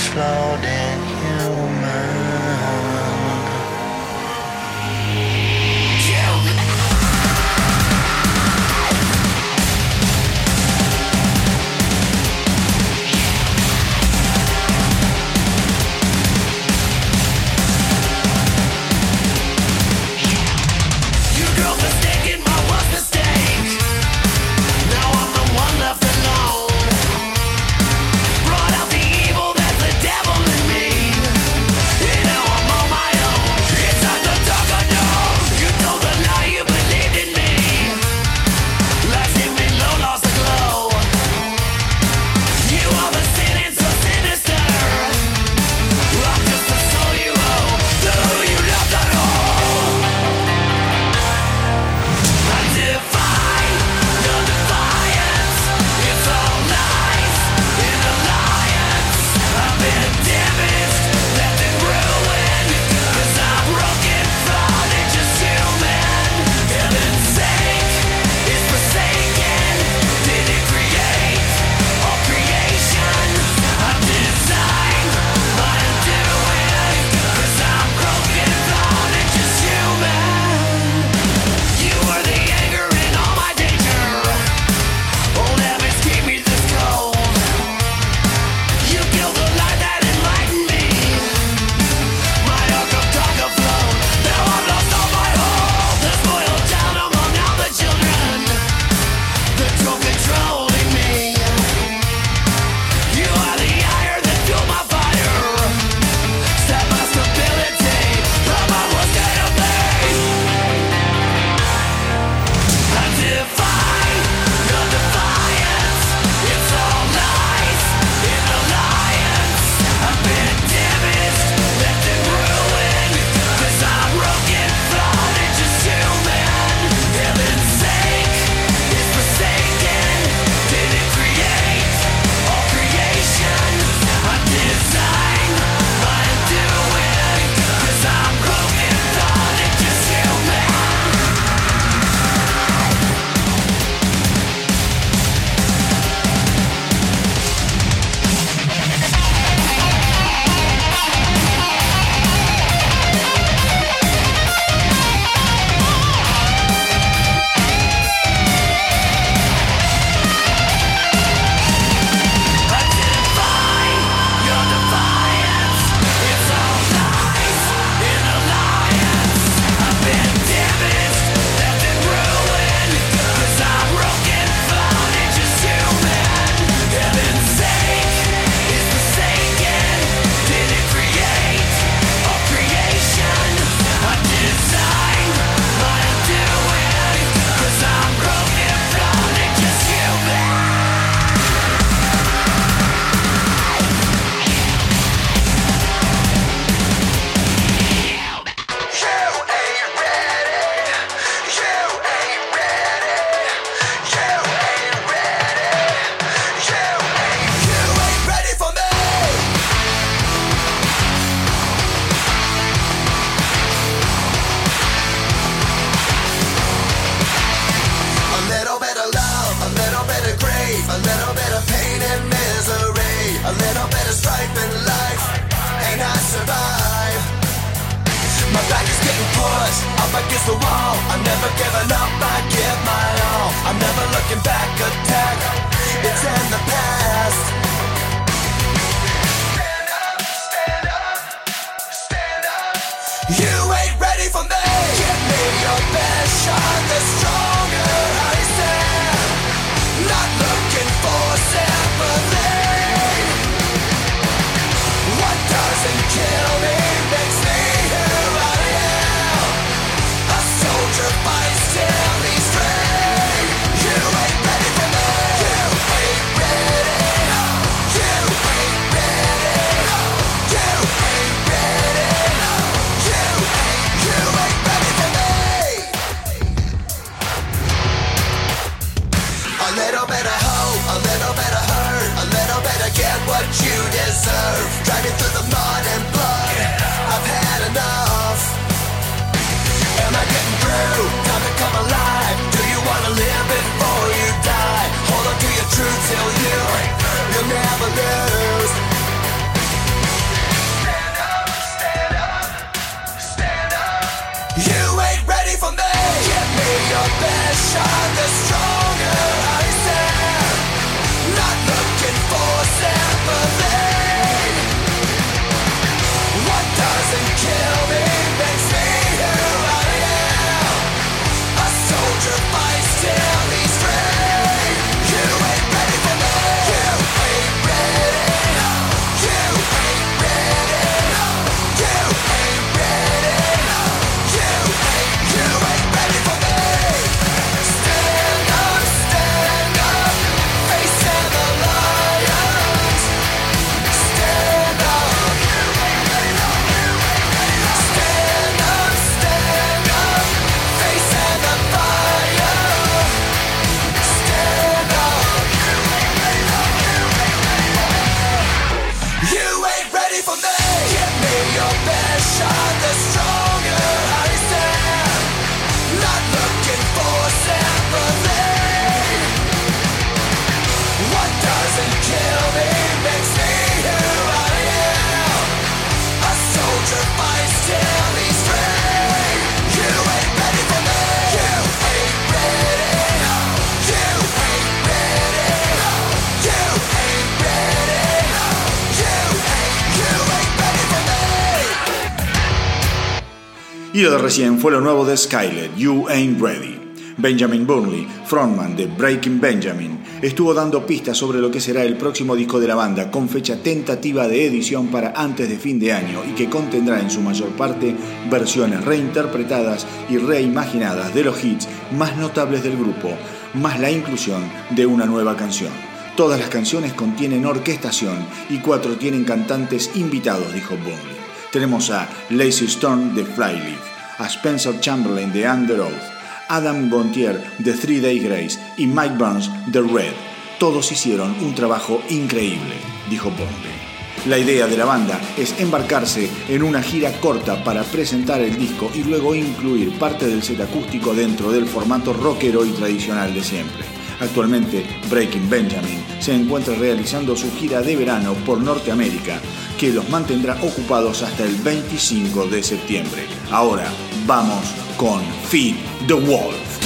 de 394.13 394.19
recién 394.19 394.59
fue 394.59 394.71
lo 394.71 394.79
nuevo 394.79 395.05
de 395.05 395.17
Skylet, 395.17 395.75
You 395.75 396.07
Ain't 396.07 396.39
Ready. 396.39 396.79
Benjamin 397.17 397.65
Burnley, 397.65 398.07
frontman 398.27 398.75
de 398.75 398.85
Breaking 398.85 399.41
Benjamin, 399.41 400.03
estuvo 400.21 400.53
dando 400.53 400.85
pistas 400.85 401.17
sobre 401.17 401.39
lo 401.39 401.49
que 401.49 401.59
será 401.59 401.83
el 401.83 401.97
próximo 401.97 402.35
disco 402.35 402.59
de 402.59 402.67
la 402.67 402.75
banda 402.75 403.09
con 403.09 403.27
fecha 403.27 403.57
tentativa 403.63 404.27
de 404.27 404.45
edición 404.45 404.87
para 404.87 405.13
antes 405.15 405.49
de 405.49 405.57
fin 405.57 405.79
de 405.79 405.93
año 405.93 406.21
y 406.29 406.33
que 406.33 406.47
contendrá 406.47 406.99
en 406.99 407.09
su 407.09 407.21
mayor 407.21 407.49
parte 407.51 407.95
versiones 408.29 408.85
reinterpretadas 408.85 409.87
y 410.09 410.17
reimaginadas 410.17 411.13
de 411.15 411.23
los 411.23 411.43
hits 411.43 411.67
más 411.97 412.15
notables 412.15 412.61
del 412.61 412.77
grupo, 412.77 413.09
más 413.55 413.79
la 413.79 413.89
inclusión 413.89 414.43
de 414.71 414.85
una 414.85 415.07
nueva 415.07 415.35
canción. 415.35 415.71
Todas 416.15 416.39
las 416.39 416.49
canciones 416.49 416.93
contienen 416.93 417.47
orquestación 417.47 418.17
y 418.51 418.59
cuatro 418.59 418.95
tienen 418.95 419.23
cantantes 419.23 419.89
invitados, 419.95 420.53
dijo 420.53 420.75
Burnley. 420.75 421.23
Tenemos 421.51 421.89
a 421.89 422.07
Lacey 422.29 422.67
Stone 422.67 423.13
de 423.13 423.25
Flyleaf, 423.25 423.92
a 424.17 424.27
Spencer 424.27 424.79
Chamberlain 424.79 425.31
de 425.31 425.49
Under 425.49 425.79
Oath, 425.81 426.11
Adam 426.49 426.89
Gontier 426.89 427.41
de 427.59 427.73
Three 427.73 427.99
Day 427.99 428.19
Grace 428.19 428.59
y 428.77 428.87
Mike 428.87 429.15
Burns 429.17 429.49
de 429.67 429.81
Red. 429.81 430.13
Todos 430.59 430.91
hicieron 430.91 431.35
un 431.41 431.55
trabajo 431.55 432.01
increíble, 432.09 432.75
dijo 433.09 433.29
Burnley. 433.31 433.83
La 434.27 434.37
idea 434.37 434.67
de 434.67 434.77
la 434.77 434.85
banda 434.85 435.19
es 435.37 435.59
embarcarse 435.59 436.29
en 436.47 436.63
una 436.63 436.81
gira 436.81 437.11
corta 437.19 437.61
para 437.63 437.83
presentar 437.83 438.39
el 438.39 438.57
disco 438.57 438.89
y 438.93 439.03
luego 439.03 439.35
incluir 439.35 439.97
parte 439.99 440.27
del 440.27 440.43
set 440.43 440.61
acústico 440.61 441.13
dentro 441.13 441.51
del 441.51 441.65
formato 441.65 442.13
rockero 442.13 442.65
y 442.65 442.69
tradicional 442.69 443.33
de 443.33 443.43
siempre. 443.43 444.02
Actualmente, 444.19 444.85
Breaking 445.09 445.49
Benjamin 445.49 446.03
se 446.19 446.33
encuentra 446.33 446.75
realizando 446.75 447.35
su 447.35 447.51
gira 447.55 447.81
de 447.81 447.95
verano 447.95 448.33
por 448.45 448.59
Norteamérica, 448.59 449.39
que 449.79 449.91
los 449.91 450.07
mantendrá 450.09 450.55
ocupados 450.61 451.23
hasta 451.23 451.43
el 451.43 451.55
25 451.55 452.47
de 452.47 452.63
septiembre. 452.63 453.23
Ahora, 453.51 453.91
vamos 454.25 454.63
con 454.97 455.21
Feed 455.49 455.75
the 456.07 456.13
Wolf. 456.13 456.82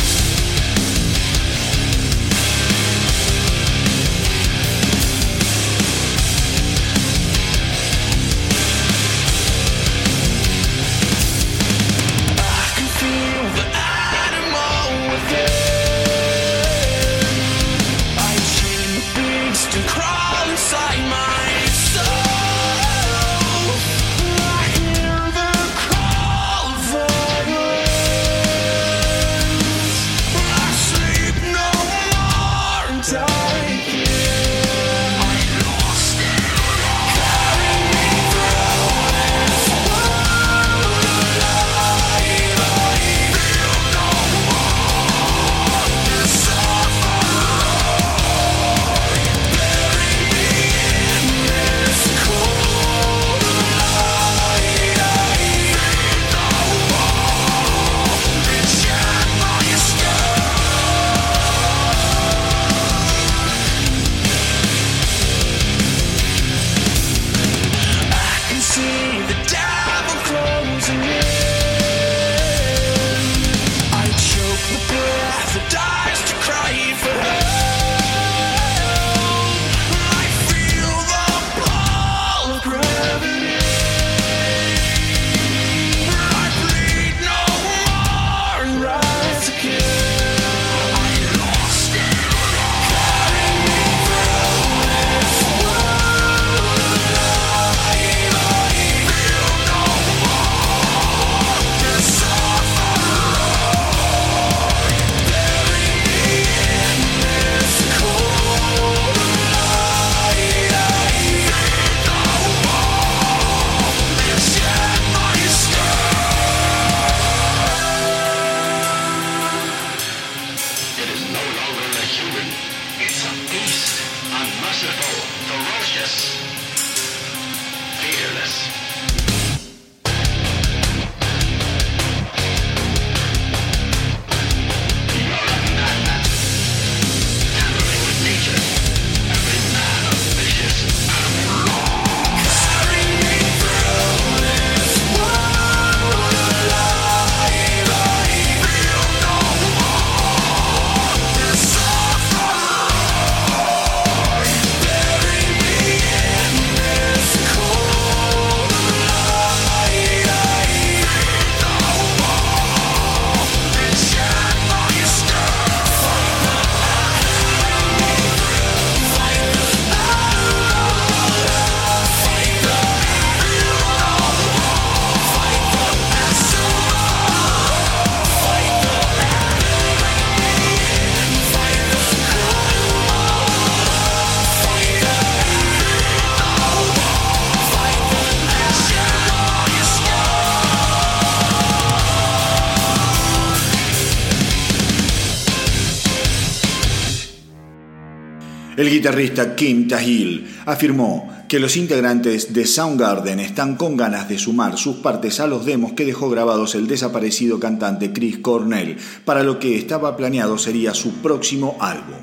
Guitarrista 199.07 199.55
Kim 199.55 199.87
Tahil 199.87 200.45
afirmó 200.65 201.31
que 201.47 201.61
los 201.61 201.77
integrantes 201.77 202.51
de 202.53 202.65
Soundgarden 202.65 203.39
están 203.39 203.77
con 203.77 203.95
ganas 203.95 204.27
de 204.27 204.37
sumar 204.37 204.77
sus 204.77 204.97
partes 204.97 205.39
a 205.39 205.47
los 205.47 205.65
demos 205.65 205.93
que 205.93 206.03
dejó 206.03 206.29
grabados 206.29 206.75
el 206.75 206.87
desaparecido 206.87 207.57
cantante 207.57 208.11
Chris 208.11 208.39
Cornell 208.39 208.97
para 209.23 209.43
lo 209.43 209.59
que 209.59 209.77
estaba 209.77 210.17
planeado 210.17 210.57
sería 210.57 210.93
su 210.93 211.13
próximo 211.21 211.77
álbum. 211.79 212.17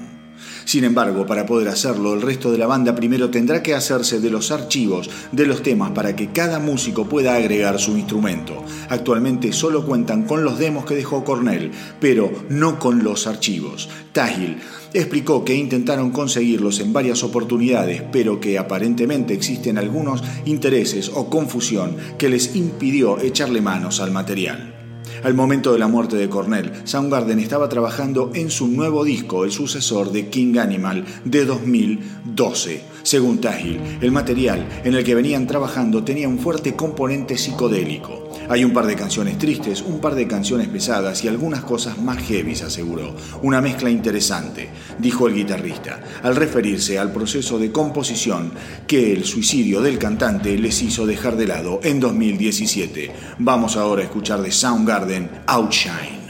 Sin 0.67 0.85
embargo, 0.85 1.27
para 1.27 1.47
poder 1.47 1.69
hacerlo, 1.69 2.13
el 2.13 2.23
resto 2.23 2.51
de 2.53 2.59
la 2.59 2.67
banda 2.67 2.95
primero 2.95 3.31
tendrá 3.31 3.63
que 3.63 3.75
hacerse 3.75 4.21
de 4.21 4.31
los 4.31 4.51
archivos 4.51 5.09
de 5.33 5.47
los 5.47 5.63
temas 5.63 5.93
para 5.93 6.15
que 6.17 6.33
cada 6.33 6.59
músico 6.59 7.07
pueda 7.09 7.35
agregar 7.35 7.79
su 7.79 7.97
instrumento. 7.97 8.63
Actualmente 8.91 9.53
solo 9.53 9.87
cuentan 9.87 10.25
con 10.25 10.45
los 10.45 10.59
demos 10.59 10.85
que 10.85 10.97
dejó 10.97 11.25
Cornell, 11.25 11.71
pero 12.01 12.31
no 12.51 12.79
con 12.79 13.05
los 13.05 13.27
archivos. 13.27 13.89
Tahil 14.13 14.59
explicó 14.95 15.45
que 15.45 15.55
intentaron 15.55 16.11
conseguirlos 16.11 16.81
en 16.81 16.93
varias 16.93 17.23
oportunidades, 17.25 18.03
pero 18.13 18.41
que 18.41 18.59
aparentemente 18.59 19.35
existen 19.35 19.77
algunos 19.77 20.23
intereses 20.45 21.11
o 21.13 21.29
confusión 21.29 21.97
que 22.17 22.29
les 22.29 22.55
impidió 22.57 23.21
echarle 23.21 23.61
manos 23.61 24.01
al 24.01 24.13
material. 24.13 24.75
Al 25.23 25.35
momento 25.35 25.73
de 25.73 25.79
la 25.79 25.89
muerte 25.89 26.17
de 26.17 26.29
Cornell, 26.29 26.71
Soundgarden 26.85 27.39
estaba 27.39 27.69
trabajando 27.69 28.31
en 28.35 28.51
su 28.51 28.69
nuevo 28.69 29.05
disco, 29.05 29.45
el 29.45 29.53
sucesor 29.53 30.13
de 30.13 30.29
King 30.29 30.59
Animal 30.59 31.05
de 31.25 31.45
2012. 31.45 32.83
Según 33.15 33.41
Tahil, 33.41 33.79
el 34.01 34.11
material 34.11 34.67
en 34.83 34.93
el 34.93 35.05
que 35.05 35.15
venían 35.15 35.47
trabajando 35.47 36.03
tenía 36.03 36.29
un 36.29 36.41
fuerte 36.41 36.75
componente 36.75 37.39
psicodélico. 37.39 38.29
Hay 38.49 38.65
un 38.65 38.73
par 38.73 38.89
de 38.89 38.97
canciones 38.97 39.39
tristes, 39.39 39.83
un 39.83 40.01
par 40.01 40.17
de 40.17 40.27
canciones 40.27 40.67
pesadas 40.67 41.23
y 41.23 41.29
algunas 41.29 41.63
cosas 41.63 41.97
más 41.97 42.19
heavy, 42.19 42.55
aseguró. 42.55 43.15
Una 43.43 43.61
mezcla 43.61 43.89
interesante, 43.89 44.69
dijo 44.99 45.29
el 45.29 45.35
guitarrista, 45.37 46.03
al 46.25 46.35
referirse 46.35 46.99
al 46.99 47.13
proceso 47.13 47.57
de 47.57 47.71
composición 47.71 48.51
que 48.89 49.13
el 49.13 49.23
suicidio 49.25 49.81
del 49.81 49.97
cantante 49.97 50.59
les 50.59 50.83
hizo 50.83 51.07
dejar 51.07 51.37
de 51.37 51.47
lado 51.47 51.79
en 51.85 52.01
2017. 52.01 53.13
Vamos 53.39 53.77
ahora 53.77 54.03
a 54.03 54.07
escuchar 54.07 54.43
de 54.43 54.51
Soundgarden 54.51 55.31
Outshine. 55.47 56.24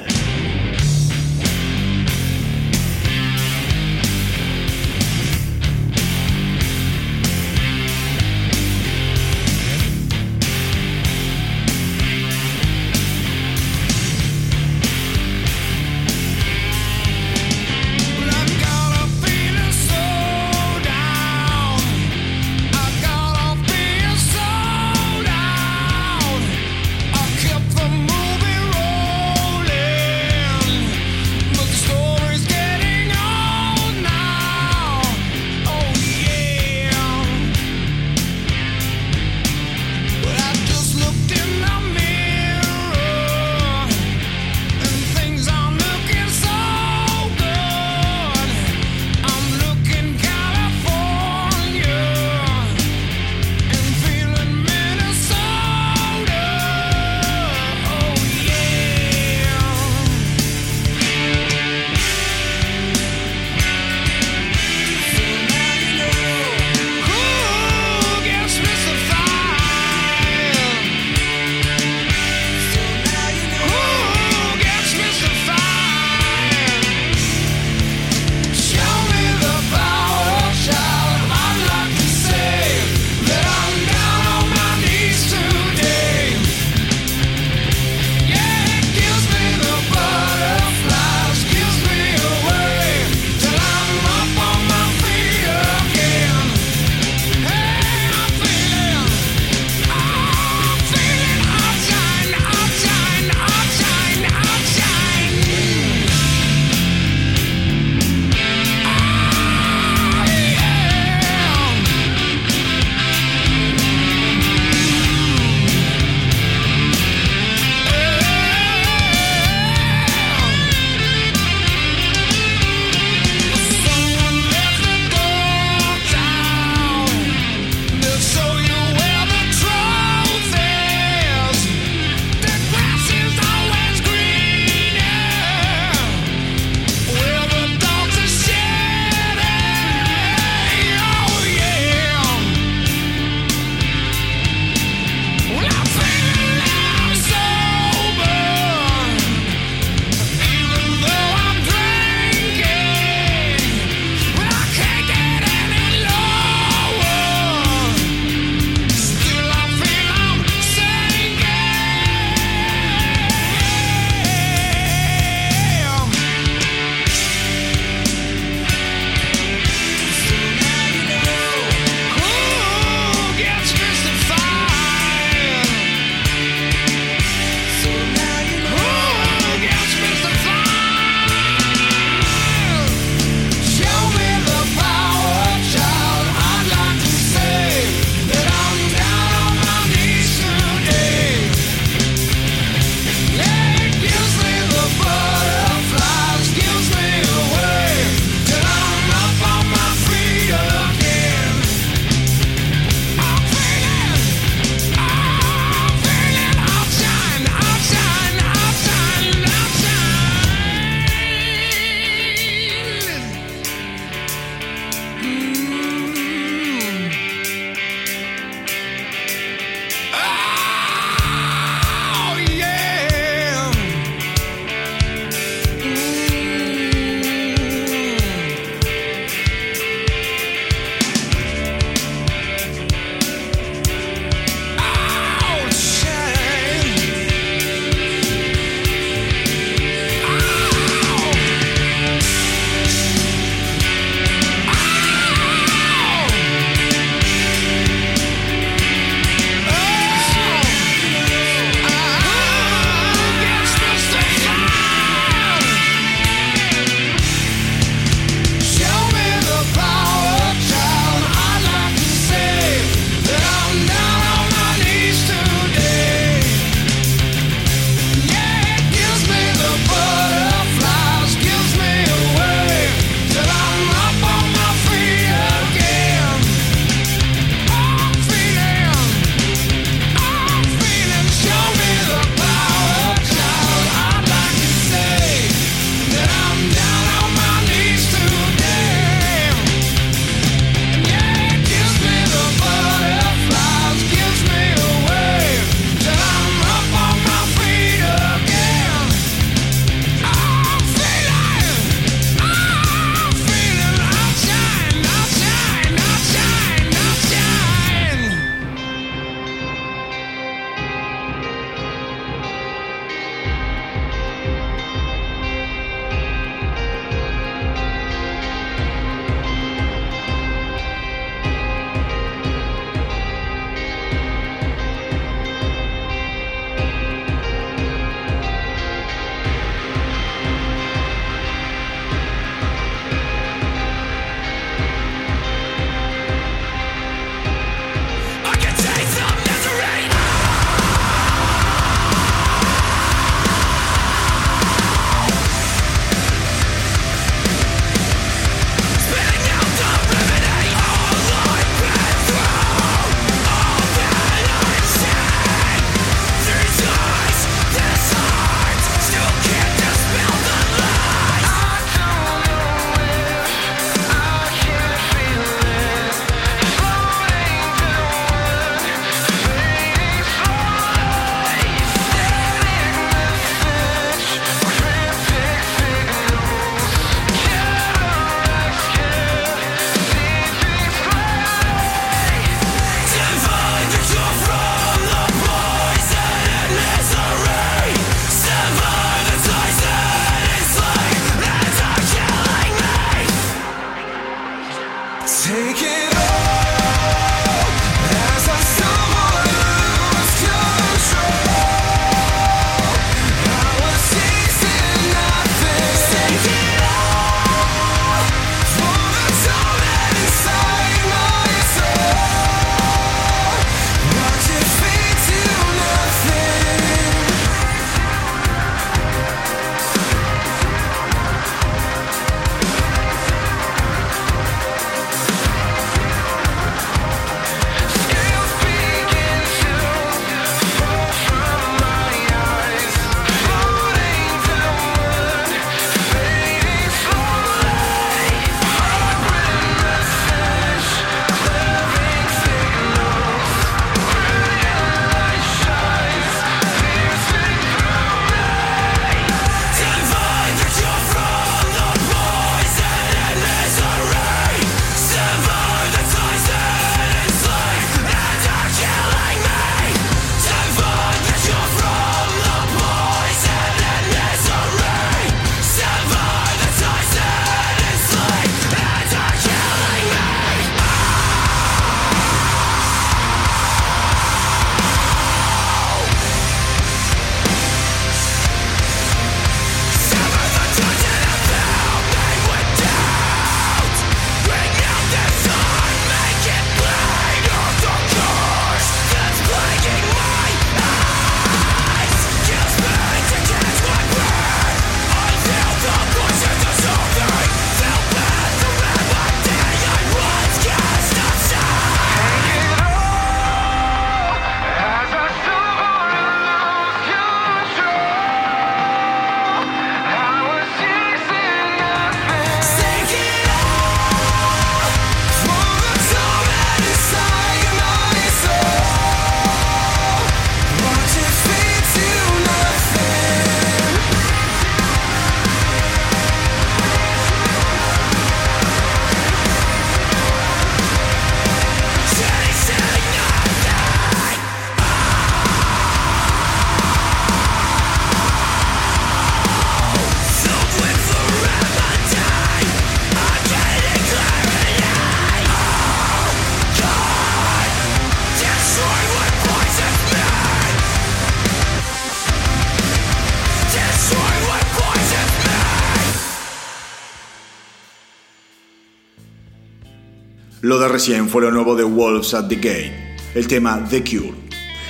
Recién 560.95 561.29
fue 561.29 561.43
lo 561.43 561.51
nuevo 561.51 561.75
de 561.75 561.83
Wolves 561.83 562.35
at 562.35 562.47
the 562.47 562.55
Gate, 562.55 563.17
el 563.35 563.49
tema 563.49 563.85
The 563.91 564.05
Cure. 564.05 564.33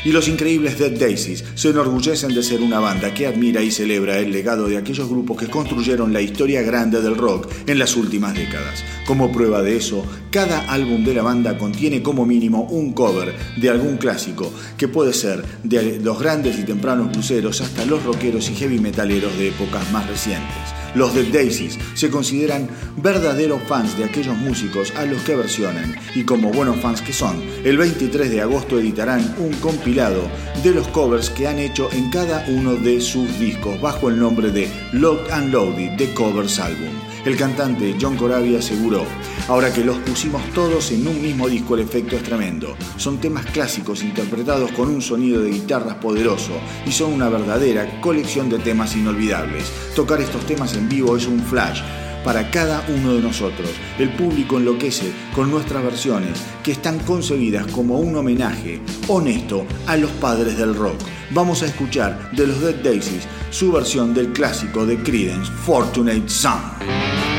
Y 0.05 0.13
los 0.13 0.29
increíbles 0.29 0.79
Dead 0.79 0.91
Daisies 0.91 1.43
se 1.55 1.71
enorgullecen 1.71 2.35
de 2.35 2.43
ser 2.43 2.61
una 2.61 2.79
banda 2.79 3.15
que 3.15 3.27
admira 3.27 3.63
y 3.63 3.71
celebra 3.71 4.19
el 4.19 4.31
legado 4.31 4.69
de 4.69 4.77
aquellos 4.77 5.09
grupos 5.09 5.39
que 5.39 5.49
construyeron 5.49 6.13
la 6.13 6.21
historia 6.21 6.61
grande 6.61 7.01
del 7.01 7.17
rock 7.17 7.51
en 7.67 7.79
las 7.79 7.97
últimas 7.97 8.35
décadas. 8.35 8.85
Como 9.07 9.33
prueba 9.33 9.63
de 9.63 9.79
eso, 9.79 10.05
cada 10.31 10.71
álbum 10.71 11.07
de 11.07 11.15
la 11.15 11.23
banda 11.23 11.57
contiene 11.57 12.03
como 12.03 12.27
mínimo 12.27 12.65
un 12.65 12.93
cover 12.93 13.35
de 13.57 13.71
algún 13.71 13.97
clásico, 13.97 14.53
que 14.77 14.89
puede 14.89 15.15
ser 15.15 15.43
de 15.63 16.01
los 16.01 16.21
grandes 16.21 16.59
y 16.59 16.65
tempranos 16.65 17.13
bluseros 17.13 17.63
hasta 17.63 17.87
los 17.87 18.03
rockeros 18.05 18.51
y 18.51 18.57
heavy 18.57 18.79
metaleros 18.79 19.35
de 19.39 19.49
épocas 19.49 19.91
más 19.91 20.07
recientes. 20.07 20.84
Los 20.95 21.15
Dead 21.15 21.27
Daisies 21.27 21.79
se 21.95 22.11
consideran 22.11 22.69
verdaderos 22.97 23.62
fans 23.65 23.97
de 23.99 24.05
aquellos 24.05 24.37
músicos 24.37 24.93
a 24.97 25.05
los 25.05 25.23
que 25.23 25.37
versionan 25.37 25.95
y 26.15 26.25
como 26.25 26.51
buenos 26.51 26.77
fans 26.77 27.01
que 27.03 27.12
son, 27.12 27.43
el 27.65 27.77
23 27.77 28.31
de 28.31 28.41
agosto 28.41 28.79
editarán 28.79 29.35
un 29.39 29.53
compilado 29.55 30.23
de 30.62 30.71
los 30.71 30.87
covers 30.89 31.31
que 31.31 31.49
han 31.49 31.59
hecho 31.59 31.91
en 31.93 32.11
cada 32.11 32.45
uno 32.49 32.75
de 32.75 33.01
sus 33.01 33.39
discos 33.39 33.81
bajo 33.81 34.09
el 34.09 34.19
nombre 34.19 34.51
de 34.51 34.71
Locked 34.93 35.33
and 35.33 35.53
Loaded 35.53 35.97
The 35.97 36.12
Covers 36.15 36.59
Album. 36.59 37.04
El 37.25 37.37
cantante 37.39 37.97
John 37.99 38.17
Corabi 38.17 38.55
aseguró, 38.55 39.07
ahora 39.49 39.73
que 39.73 39.83
los 39.83 39.97
pusimos 39.99 40.43
todos 40.53 40.93
en 40.93 41.07
un 41.07 41.23
mismo 41.23 41.49
disco 41.49 41.75
el 41.75 41.81
efecto 41.81 42.17
es 42.17 42.23
tremendo. 42.23 42.77
Son 42.99 43.19
temas 43.19 43.47
clásicos 43.47 44.03
interpretados 44.03 44.71
con 44.73 44.89
un 44.89 45.01
sonido 45.01 45.41
de 45.41 45.51
guitarras 45.51 45.95
poderoso 45.95 46.53
y 46.85 46.93
son 46.93 47.15
una 47.15 47.31
verdadera 47.31 47.99
colección 48.03 48.51
de 48.51 48.59
temas 48.59 48.95
inolvidables. 48.95 49.73
Tocar 49.97 50.21
estos 50.21 50.45
temas 50.45 50.75
en 50.75 50.87
vivo 50.87 51.17
es 51.17 51.27
un 51.27 51.41
flash 51.41 51.81
para 52.25 52.51
cada 52.51 52.85
uno 52.89 53.15
de 53.15 53.21
nosotros. 53.21 53.71
El 53.99 54.11
público 54.11 54.59
enloquece 54.59 55.13
con 55.35 55.51
nuestras 55.51 55.85
versiones, 55.85 56.43
que 56.63 56.73
están 56.73 56.99
concebidas 57.01 57.67
como 57.69 57.99
un 57.99 58.17
homenaje 58.17 58.81
honesto 59.09 59.67
a 59.87 59.97
los 59.97 60.11
padres 60.13 60.57
del 60.57 60.75
rock. 60.75 61.01
Vamos 61.31 61.63
a 61.63 61.67
escuchar 61.67 62.31
de 62.33 62.47
los 62.47 62.61
Dead 62.61 62.77
Daisies 62.77 63.29
su 63.51 63.71
versión 63.71 64.15
del 64.15 64.33
clásico 64.33 64.85
de 64.87 64.97
Creedence, 64.97 65.51
Fortunate 65.53 66.29
Son. 66.29 67.34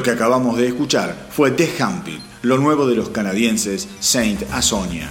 Lo 0.00 0.04
que 0.04 0.12
acabamos 0.12 0.56
de 0.56 0.66
escuchar 0.66 1.28
fue 1.30 1.50
The 1.50 1.74
Hampit, 1.78 2.22
lo 2.40 2.56
nuevo 2.56 2.86
de 2.86 2.96
los 2.96 3.10
canadienses 3.10 3.86
Saint 4.00 4.42
Asonia. 4.50 5.10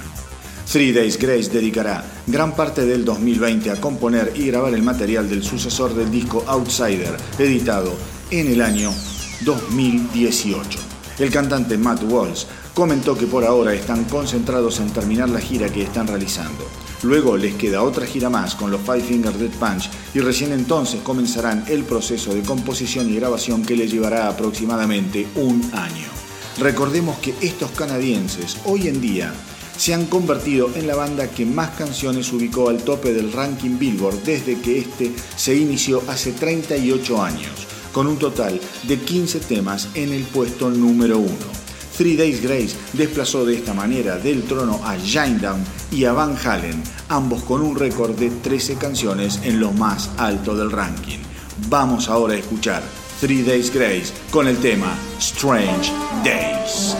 Three 0.65 0.91
Days 0.91 1.19
Grace 1.19 1.51
dedicará 1.51 2.03
gran 2.25 2.55
parte 2.55 2.87
del 2.87 3.05
2020 3.05 3.69
a 3.69 3.79
componer 3.79 4.33
y 4.35 4.47
grabar 4.47 4.73
el 4.73 4.81
material 4.81 5.29
del 5.29 5.43
sucesor 5.43 5.93
del 5.93 6.09
disco 6.09 6.43
Outsider, 6.47 7.15
editado 7.37 7.93
en 8.31 8.47
el 8.47 8.63
año 8.63 8.91
2018. 9.41 10.79
El 11.19 11.29
cantante 11.29 11.77
Matt 11.77 12.01
Walsh 12.09 12.45
comentó 12.73 13.15
que 13.15 13.27
por 13.27 13.45
ahora 13.45 13.75
están 13.75 14.05
concentrados 14.05 14.79
en 14.79 14.89
terminar 14.89 15.29
la 15.29 15.39
gira 15.39 15.69
que 15.69 15.83
están 15.83 16.07
realizando. 16.07 16.65
Luego 17.01 17.37
les 17.37 17.55
queda 17.55 17.83
otra 17.83 18.05
gira 18.05 18.29
más 18.29 18.55
con 18.55 18.71
los 18.71 18.81
Five 18.81 19.01
Finger 19.01 19.33
Dead 19.37 19.51
Punch 19.51 19.89
y 20.13 20.19
recién 20.19 20.51
entonces 20.51 21.01
comenzarán 21.01 21.63
el 21.67 21.85
proceso 21.85 22.33
de 22.33 22.41
composición 22.41 23.09
y 23.09 23.15
grabación 23.15 23.63
que 23.63 23.75
les 23.75 23.91
llevará 23.91 24.27
aproximadamente 24.27 25.25
un 25.35 25.61
año. 25.73 26.07
Recordemos 26.59 27.17
que 27.19 27.33
estos 27.41 27.71
canadienses 27.71 28.57
hoy 28.65 28.89
en 28.89 28.99
día 28.99 29.33
se 29.77 29.93
han 29.93 30.07
convertido 30.07 30.69
en 30.75 30.87
la 30.87 30.95
banda 30.95 31.31
que 31.31 31.45
más 31.45 31.69
canciones 31.69 32.33
ubicó 32.33 32.67
al 32.67 32.83
tope 32.83 33.13
del 33.13 33.31
ranking 33.31 33.79
Billboard 33.79 34.23
desde 34.23 34.59
que 34.59 34.79
este 34.79 35.13
se 35.37 35.55
inició 35.55 36.03
hace 36.09 36.33
38 36.33 37.23
años, 37.23 37.51
con 37.93 38.07
un 38.07 38.17
total 38.17 38.59
de 38.83 38.99
15 38.99 39.39
temas 39.39 39.87
en 39.95 40.11
el 40.11 40.23
puesto 40.23 40.69
número 40.69 41.19
1. 41.19 41.68
Three 41.99 42.15
Days 42.15 42.41
Grace 42.41 42.77
desplazó 42.93 43.43
de 43.43 43.55
esta 43.55 43.73
manera 43.73 44.17
del 44.17 44.43
trono 44.43 44.79
a 44.85 44.95
Shinedown 44.95 45.61
y 45.91 46.05
a 46.05 46.13
Van 46.13 46.33
Halen, 46.41 46.81
ambos 47.09 47.43
con 47.43 47.61
un 47.61 47.75
récord 47.75 48.17
de 48.17 48.29
13 48.29 48.75
canciones 48.75 49.41
en 49.43 49.59
lo 49.59 49.73
más 49.73 50.09
alto 50.15 50.55
del 50.55 50.71
ranking. 50.71 51.19
Vamos 51.67 52.07
ahora 52.07 52.35
a 52.35 52.37
escuchar 52.37 52.83
Three 53.19 53.43
Days 53.43 53.73
Grace 53.73 54.13
con 54.31 54.47
el 54.47 54.55
tema 54.59 54.97
Strange 55.19 55.91
Days. 56.23 56.95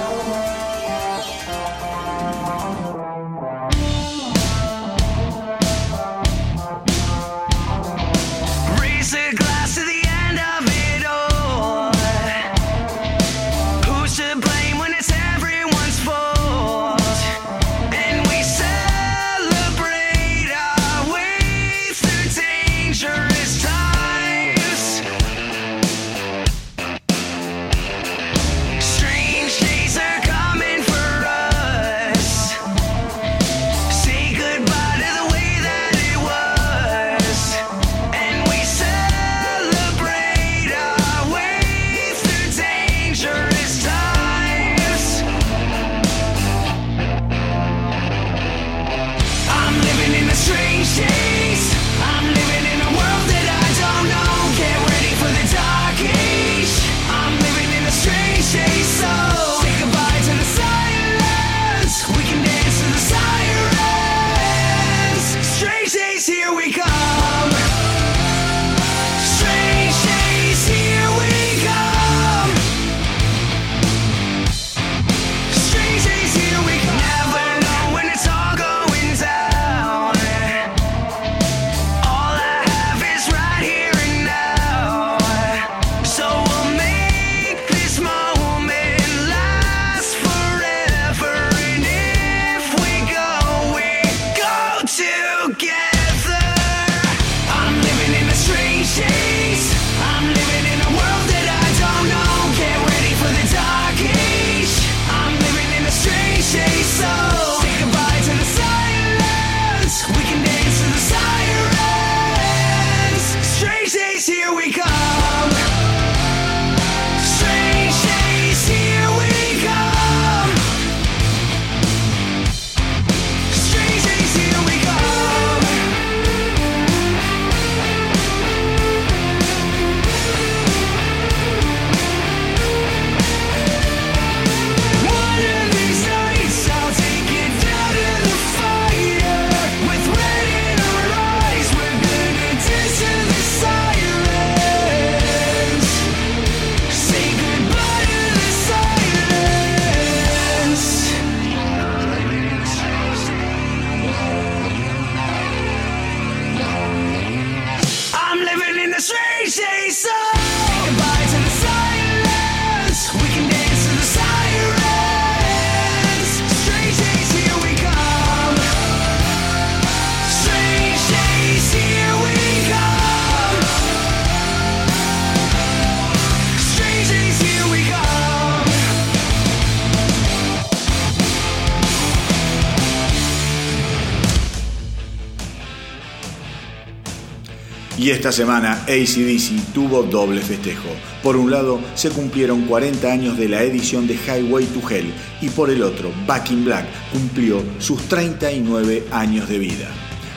Y 188.10 188.12
esta 188.12 188.32
semana 188.32 188.86
ACDC 188.88 189.72
tuvo 189.72 190.02
doble 190.02 190.42
festejo. 190.42 190.90
Por 191.22 191.36
un 191.36 191.52
lado, 191.52 191.80
se 191.94 192.10
cumplieron 192.10 192.64
40 192.64 193.08
años 193.08 193.38
de 193.38 193.48
la 193.48 193.62
edición 193.62 194.08
de 194.08 194.16
Highway 194.16 194.66
to 194.66 194.82
Hell 194.90 195.14
y 195.42 195.50
por 195.50 195.70
el 195.70 195.84
otro, 195.84 196.12
Back 196.26 196.50
in 196.50 196.66
Black 196.66 196.88
cumplió 197.14 197.62
sus 197.78 198.02
39 198.08 199.04
años 199.12 199.48
de 199.48 199.60
vida. 199.60 199.90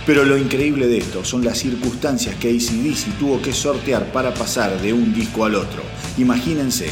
Pero 0.05 0.27
lo 0.27 0.37
increíble 0.37 0.87
de 0.87 0.99
esto 0.99 1.25
son 1.25 1.47
las 1.47 1.61
circunstancias 1.61 2.35
que 2.35 2.51
ACDC 2.51 3.19
tuvo 3.19 3.41
que 3.41 3.55
sortear 3.55 4.13
para 4.13 4.35
pasar 4.35 4.79
de 4.83 4.93
un 4.93 5.15
disco 5.15 5.47
al 5.47 5.55
otro. 5.55 5.83
Imagínense, 6.19 6.91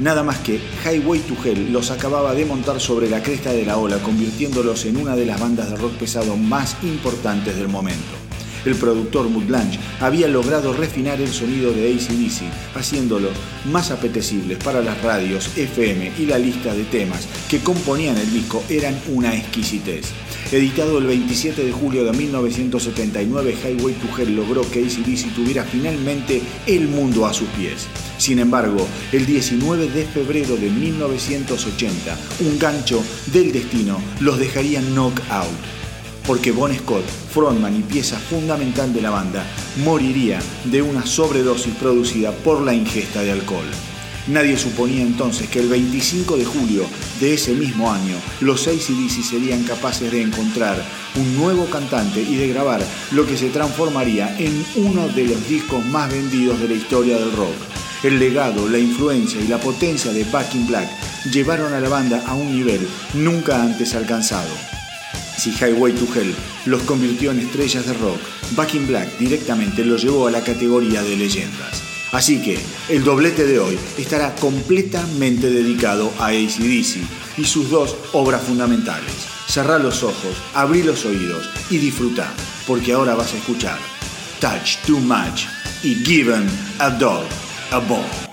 nada 0.00 0.22
más 0.22 0.38
que 0.38 0.62
Highway 0.82 1.20
to 1.20 1.36
Hell 1.44 1.70
los 1.70 1.90
acababa 1.90 2.32
de 2.32 2.46
montar 2.46 2.80
sobre 2.80 3.10
la 3.10 3.22
cresta 3.22 3.52
de 3.52 3.66
la 3.66 3.76
ola, 3.76 3.98
convirtiéndolos 3.98 4.86
en 4.86 4.96
una 4.96 5.14
de 5.14 5.26
las 5.26 5.38
bandas 5.38 5.68
de 5.68 5.76
rock 5.76 5.92
pesado 5.92 6.38
más 6.38 6.74
importantes 6.82 7.54
del 7.54 7.68
momento. 7.68 8.21
El 8.64 8.74
productor 8.76 9.28
Mutt 9.28 9.48
Lange 9.48 9.78
había 10.00 10.28
logrado 10.28 10.72
refinar 10.72 11.20
el 11.20 11.28
sonido 11.28 11.72
de 11.72 11.92
ACDC, 11.92 12.76
haciéndolo 12.76 13.28
más 13.70 13.90
apetecibles 13.90 14.58
para 14.58 14.82
las 14.82 15.00
radios 15.02 15.50
FM 15.56 16.12
y 16.18 16.26
la 16.26 16.38
lista 16.38 16.74
de 16.74 16.84
temas 16.84 17.26
que 17.48 17.60
componían 17.60 18.16
el 18.16 18.32
disco 18.32 18.62
eran 18.68 18.98
una 19.08 19.34
exquisitez. 19.34 20.06
Editado 20.52 20.98
el 20.98 21.06
27 21.06 21.64
de 21.64 21.72
julio 21.72 22.04
de 22.04 22.12
1979, 22.12 23.56
Highway 23.64 23.94
to 23.94 24.20
Hell 24.20 24.36
logró 24.36 24.70
que 24.70 24.80
ACDC 24.84 25.34
tuviera 25.34 25.64
finalmente 25.64 26.42
el 26.66 26.88
mundo 26.88 27.26
a 27.26 27.32
sus 27.32 27.48
pies. 27.50 27.86
Sin 28.18 28.38
embargo, 28.38 28.86
el 29.12 29.24
19 29.24 29.88
de 29.88 30.04
febrero 30.04 30.56
de 30.56 30.70
1980, 30.70 32.18
un 32.40 32.58
gancho 32.58 33.02
del 33.32 33.50
destino 33.50 33.98
los 34.20 34.38
dejaría 34.38 34.82
knock-out, 34.82 35.81
porque 36.26 36.52
Bon 36.52 36.74
Scott, 36.74 37.04
frontman 37.32 37.76
y 37.76 37.82
pieza 37.82 38.18
fundamental 38.18 38.92
de 38.92 39.02
la 39.02 39.10
banda, 39.10 39.44
moriría 39.84 40.40
de 40.64 40.82
una 40.82 41.04
sobredosis 41.04 41.74
producida 41.74 42.32
por 42.32 42.62
la 42.62 42.74
ingesta 42.74 43.22
de 43.22 43.32
alcohol. 43.32 43.66
Nadie 44.28 44.56
suponía 44.56 45.02
entonces 45.02 45.48
que 45.48 45.58
el 45.58 45.68
25 45.68 46.36
de 46.36 46.44
julio 46.44 46.84
de 47.20 47.34
ese 47.34 47.54
mismo 47.54 47.90
año 47.90 48.14
los 48.40 48.68
ACDC 48.68 49.24
serían 49.28 49.64
capaces 49.64 50.12
de 50.12 50.22
encontrar 50.22 50.76
un 51.16 51.36
nuevo 51.36 51.66
cantante 51.66 52.22
y 52.22 52.36
de 52.36 52.48
grabar 52.48 52.80
lo 53.10 53.26
que 53.26 53.36
se 53.36 53.48
transformaría 53.48 54.36
en 54.38 54.64
uno 54.76 55.08
de 55.08 55.24
los 55.24 55.48
discos 55.48 55.84
más 55.86 56.10
vendidos 56.10 56.60
de 56.60 56.68
la 56.68 56.74
historia 56.74 57.18
del 57.18 57.32
rock. 57.32 57.56
El 58.04 58.20
legado, 58.20 58.68
la 58.68 58.78
influencia 58.78 59.40
y 59.40 59.48
la 59.48 59.58
potencia 59.58 60.12
de 60.12 60.24
Back 60.24 60.54
in 60.54 60.68
Black 60.68 60.88
llevaron 61.32 61.72
a 61.72 61.80
la 61.80 61.88
banda 61.88 62.22
a 62.26 62.34
un 62.34 62.52
nivel 62.52 62.86
nunca 63.14 63.60
antes 63.60 63.94
alcanzado. 63.94 64.81
Si 65.42 65.50
Highway 65.50 65.92
to 65.94 66.06
Hell 66.14 66.32
los 66.66 66.82
convirtió 66.82 67.32
en 67.32 67.40
estrellas 67.40 67.84
de 67.84 67.94
rock, 67.94 68.20
Back 68.52 68.74
in 68.76 68.86
Black 68.86 69.18
directamente 69.18 69.84
los 69.84 70.04
llevó 70.04 70.28
a 70.28 70.30
la 70.30 70.44
categoría 70.44 71.02
de 71.02 71.16
leyendas. 71.16 71.82
Así 72.12 72.40
que 72.40 72.60
el 72.88 73.02
doblete 73.02 73.44
de 73.44 73.58
hoy 73.58 73.76
estará 73.98 74.36
completamente 74.36 75.50
dedicado 75.50 76.12
a 76.20 76.26
ACDC 76.26 77.38
y 77.38 77.44
sus 77.44 77.70
dos 77.70 77.96
obras 78.12 78.42
fundamentales. 78.42 79.10
Cerrá 79.48 79.80
los 79.80 80.04
ojos, 80.04 80.36
abrí 80.54 80.84
los 80.84 81.04
oídos 81.06 81.50
y 81.70 81.78
disfruta, 81.78 82.32
porque 82.64 82.92
ahora 82.92 83.16
vas 83.16 83.34
a 83.34 83.38
escuchar 83.38 83.80
Touch 84.38 84.76
Too 84.86 85.00
Much 85.00 85.46
y 85.82 85.96
Given 86.04 86.46
a 86.78 86.88
Dog 86.88 87.24
a 87.72 87.78
Bone. 87.78 88.31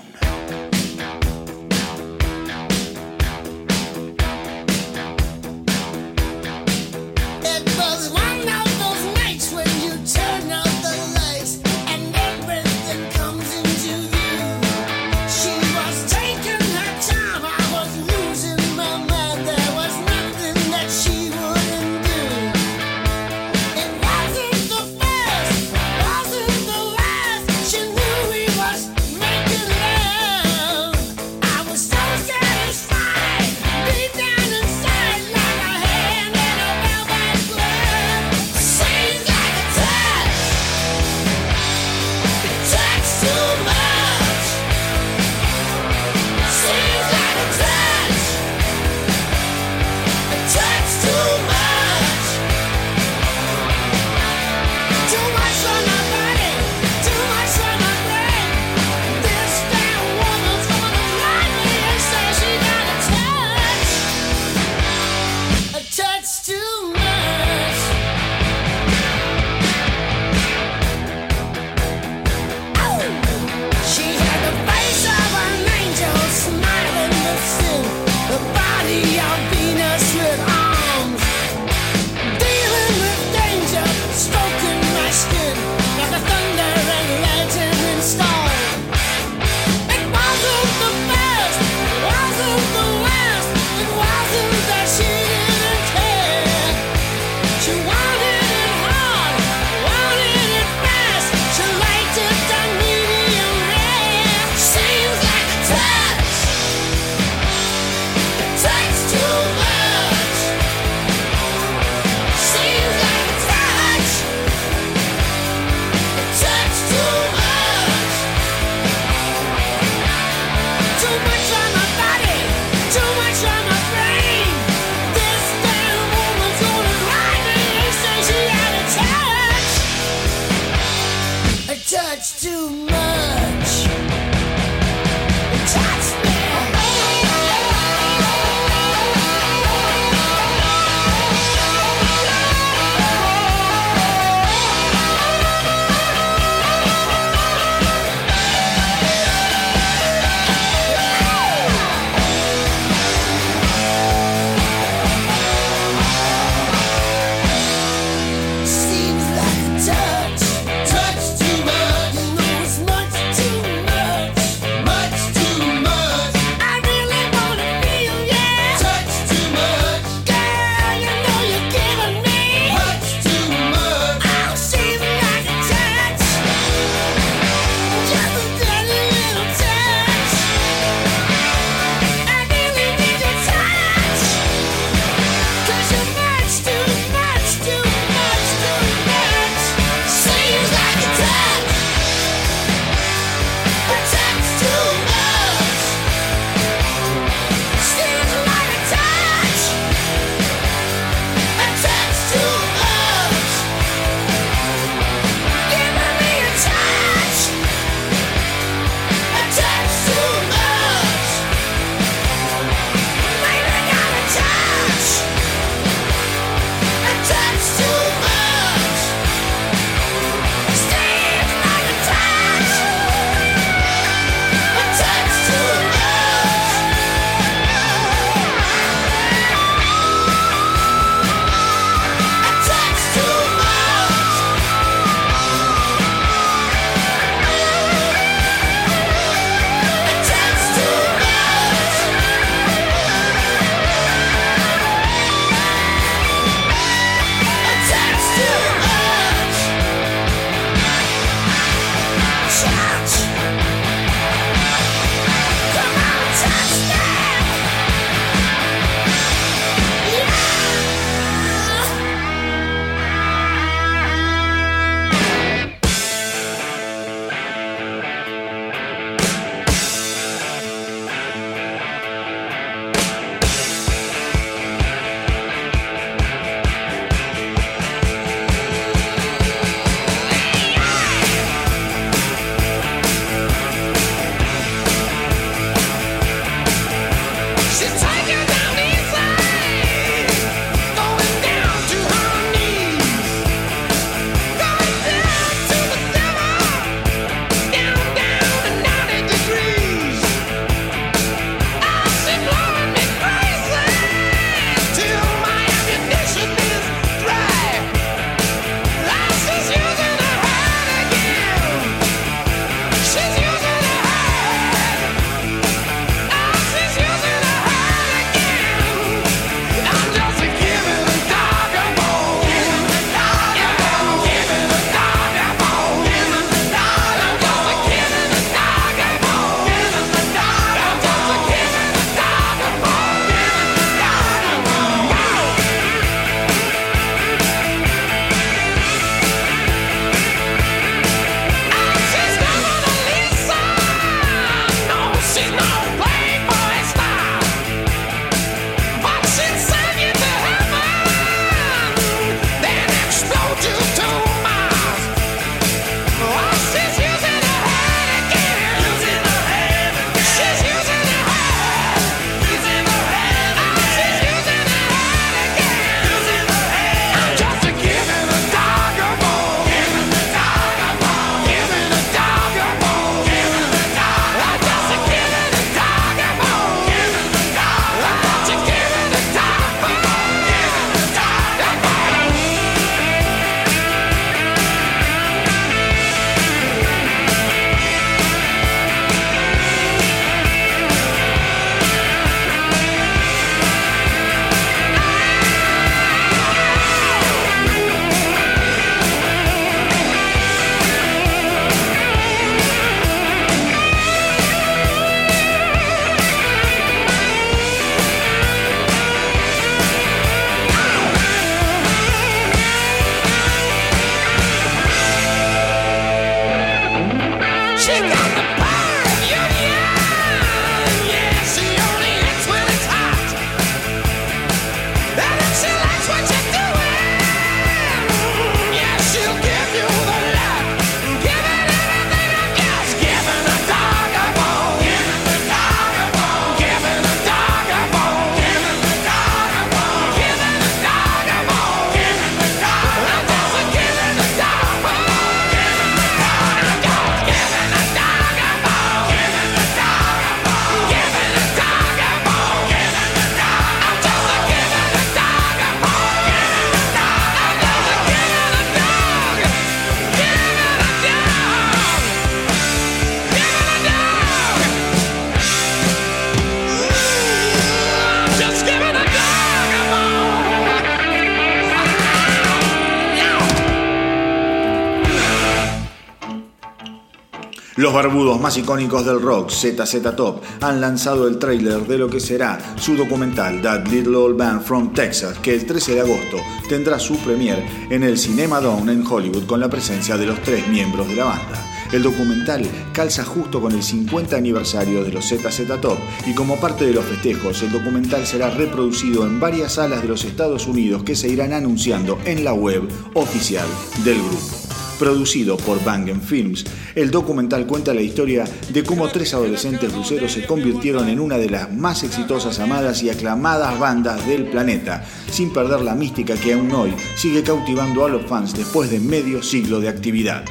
Los 477.80 477.94
barbudos 477.94 478.38
más 478.38 478.58
icónicos 478.58 479.06
del 479.06 479.22
rock, 479.22 479.48
ZZ 479.48 480.14
Top, 480.14 480.42
han 480.60 480.82
lanzado 480.82 481.26
el 481.26 481.38
tráiler 481.38 481.86
de 481.86 481.96
lo 481.96 482.10
que 482.10 482.20
será 482.20 482.76
su 482.76 482.94
documental 482.94 483.62
That 483.62 483.88
Little 483.88 484.16
Old 484.16 484.36
Band 484.36 484.64
from 484.64 484.92
Texas, 484.92 485.38
que 485.38 485.54
el 485.54 485.64
13 485.64 485.94
de 485.94 486.00
agosto 486.02 486.36
tendrá 486.68 486.98
su 486.98 487.16
premier 487.20 487.64
en 487.88 488.02
el 488.02 488.18
Cinema 488.18 488.60
Dome 488.60 488.92
en 488.92 489.06
Hollywood 489.06 489.46
con 489.46 489.60
la 489.60 489.70
presencia 489.70 490.18
de 490.18 490.26
los 490.26 490.42
tres 490.42 490.68
miembros 490.68 491.08
de 491.08 491.16
la 491.16 491.24
banda. 491.24 491.66
El 491.90 492.02
documental 492.02 492.68
calza 492.92 493.24
justo 493.24 493.62
con 493.62 493.72
el 493.72 493.82
50 493.82 494.36
aniversario 494.36 495.02
de 495.02 495.12
los 495.12 495.26
ZZ 495.26 495.80
Top 495.80 495.96
y 496.26 496.34
como 496.34 496.60
parte 496.60 496.84
de 496.84 496.92
los 496.92 497.06
festejos, 497.06 497.62
el 497.62 497.72
documental 497.72 498.26
será 498.26 498.50
reproducido 498.50 499.24
en 499.24 499.40
varias 499.40 499.72
salas 499.76 500.02
de 500.02 500.08
los 500.08 500.26
Estados 500.26 500.66
Unidos 500.66 501.02
que 501.02 501.16
se 501.16 501.28
irán 501.28 501.54
anunciando 501.54 502.18
en 502.26 502.44
la 502.44 502.52
web 502.52 502.86
oficial 503.14 503.66
del 504.04 504.18
grupo. 504.18 504.59
Producido 505.00 505.56
por 505.56 505.82
Bangen 505.82 506.20
Films, 506.20 506.62
el 506.94 507.10
documental 507.10 507.66
cuenta 507.66 507.94
la 507.94 508.02
historia 508.02 508.44
de 508.68 508.84
cómo 508.84 509.08
tres 509.08 509.32
adolescentes 509.32 509.94
luceros 509.94 510.32
se 510.32 510.44
convirtieron 510.44 511.08
en 511.08 511.20
una 511.20 511.38
de 511.38 511.48
las 511.48 511.72
más 511.72 512.02
exitosas, 512.02 512.58
amadas 512.58 513.02
y 513.02 513.08
aclamadas 513.08 513.78
bandas 513.78 514.26
del 514.26 514.44
planeta, 514.44 515.02
sin 515.30 515.54
perder 515.54 515.80
la 515.80 515.94
mística 515.94 516.34
que 516.34 516.52
aún 516.52 516.70
hoy 516.72 516.94
sigue 517.16 517.42
cautivando 517.42 518.04
a 518.04 518.10
los 518.10 518.26
fans 518.26 518.54
después 518.54 518.90
de 518.90 519.00
medio 519.00 519.42
siglo 519.42 519.80
de 519.80 519.88
actividad. 519.88 520.44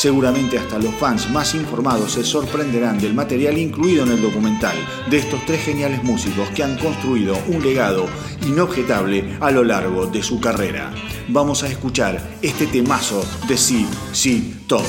Seguramente 0.00 0.56
hasta 0.56 0.78
los 0.78 0.94
fans 0.94 1.28
más 1.28 1.54
informados 1.54 2.12
se 2.12 2.24
sorprenderán 2.24 2.98
del 2.98 3.12
material 3.12 3.58
incluido 3.58 4.02
en 4.04 4.12
el 4.12 4.22
documental 4.22 4.74
de 5.10 5.18
estos 5.18 5.44
tres 5.44 5.62
geniales 5.62 6.02
músicos 6.02 6.48
que 6.56 6.62
han 6.62 6.78
construido 6.78 7.36
un 7.48 7.62
legado 7.62 8.06
inobjetable 8.46 9.36
a 9.40 9.50
lo 9.50 9.62
largo 9.62 10.06
de 10.06 10.22
su 10.22 10.40
carrera. 10.40 10.90
Vamos 11.28 11.64
a 11.64 11.68
escuchar 11.68 12.18
este 12.40 12.66
temazo 12.66 13.22
de 13.46 13.58
C.C. 13.58 14.42
Top, 14.66 14.86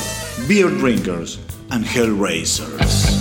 Beer 0.48 0.74
Drinkers 0.80 1.42
and 1.72 1.86
Hellraisers. 1.86 3.21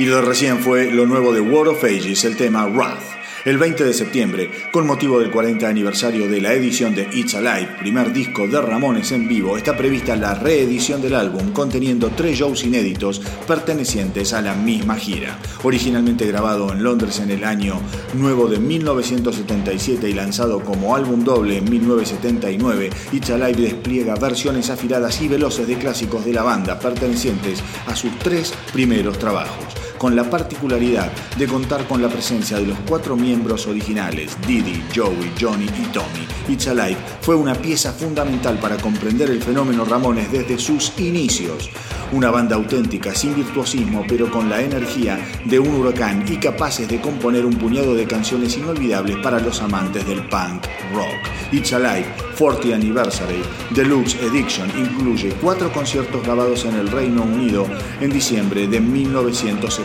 Y 0.00 0.06
lo 0.06 0.22
recién 0.22 0.60
fue 0.60 0.90
lo 0.90 1.04
nuevo 1.04 1.30
de 1.30 1.42
World 1.42 1.72
of 1.72 1.84
Ages, 1.84 2.24
el 2.24 2.34
tema 2.34 2.64
Wrath. 2.64 3.02
El 3.44 3.58
20 3.58 3.84
de 3.84 3.92
septiembre, 3.92 4.50
con 4.72 4.86
motivo 4.86 5.20
del 5.20 5.30
40 5.30 5.68
aniversario 5.68 6.26
de 6.26 6.40
la 6.40 6.54
edición 6.54 6.94
de 6.94 7.06
It's 7.12 7.34
Alive, 7.34 7.76
primer 7.78 8.10
disco 8.10 8.48
de 8.48 8.62
Ramones 8.62 9.12
en 9.12 9.28
vivo, 9.28 9.58
está 9.58 9.76
prevista 9.76 10.16
la 10.16 10.34
reedición 10.34 11.02
del 11.02 11.14
álbum 11.14 11.52
conteniendo 11.52 12.10
tres 12.16 12.38
shows 12.38 12.64
inéditos 12.64 13.20
pertenecientes 13.46 14.32
a 14.32 14.40
la 14.40 14.54
misma 14.54 14.96
gira. 14.96 15.38
Originalmente 15.64 16.26
grabado 16.26 16.72
en 16.72 16.82
Londres 16.82 17.20
en 17.20 17.30
el 17.30 17.44
año 17.44 17.78
nuevo 18.14 18.48
de 18.48 18.58
1977 18.58 20.08
y 20.08 20.14
lanzado 20.14 20.64
como 20.64 20.96
álbum 20.96 21.24
doble 21.24 21.58
en 21.58 21.68
1979, 21.68 22.88
It's 23.12 23.28
Alive 23.28 23.60
despliega 23.60 24.14
versiones 24.14 24.70
afiladas 24.70 25.20
y 25.20 25.28
veloces 25.28 25.68
de 25.68 25.76
clásicos 25.76 26.24
de 26.24 26.32
la 26.32 26.42
banda 26.42 26.78
pertenecientes 26.78 27.62
a 27.86 27.94
sus 27.94 28.18
tres 28.18 28.54
primeros 28.72 29.18
trabajos 29.18 29.79
con 30.00 30.16
la 30.16 30.24
particularidad 30.24 31.12
de 31.36 31.46
contar 31.46 31.86
con 31.86 32.00
la 32.00 32.08
presencia 32.08 32.56
de 32.56 32.68
los 32.68 32.78
cuatro 32.88 33.16
miembros 33.16 33.66
originales, 33.66 34.34
Didi, 34.46 34.82
Joey, 34.96 35.30
Johnny 35.38 35.66
y 35.66 35.92
Tommy. 35.92 36.26
It's 36.48 36.68
Alive 36.68 36.96
fue 37.20 37.34
una 37.34 37.54
pieza 37.54 37.92
fundamental 37.92 38.58
para 38.58 38.78
comprender 38.78 39.28
el 39.28 39.42
fenómeno 39.42 39.84
Ramones 39.84 40.32
desde 40.32 40.58
sus 40.58 40.98
inicios. 40.98 41.68
Una 42.12 42.30
banda 42.30 42.56
auténtica, 42.56 43.14
sin 43.14 43.34
virtuosismo, 43.34 44.06
pero 44.08 44.30
con 44.30 44.48
la 44.48 44.62
energía 44.62 45.18
de 45.44 45.58
un 45.58 45.74
huracán 45.74 46.24
y 46.26 46.38
capaces 46.38 46.88
de 46.88 46.98
componer 46.98 47.44
un 47.44 47.56
puñado 47.56 47.94
de 47.94 48.06
canciones 48.06 48.56
inolvidables 48.56 49.18
para 49.18 49.38
los 49.38 49.60
amantes 49.60 50.06
del 50.06 50.26
punk 50.28 50.64
rock. 50.94 51.52
It's 51.52 51.74
Alive 51.74 52.06
40 52.38 52.74
Anniversary 52.74 53.42
Deluxe 53.74 54.14
Edition 54.22 54.70
incluye 54.78 55.28
cuatro 55.42 55.70
conciertos 55.70 56.22
grabados 56.22 56.64
en 56.64 56.74
el 56.76 56.88
Reino 56.88 57.22
Unido 57.22 57.66
en 58.00 58.10
diciembre 58.10 58.66
de 58.66 58.80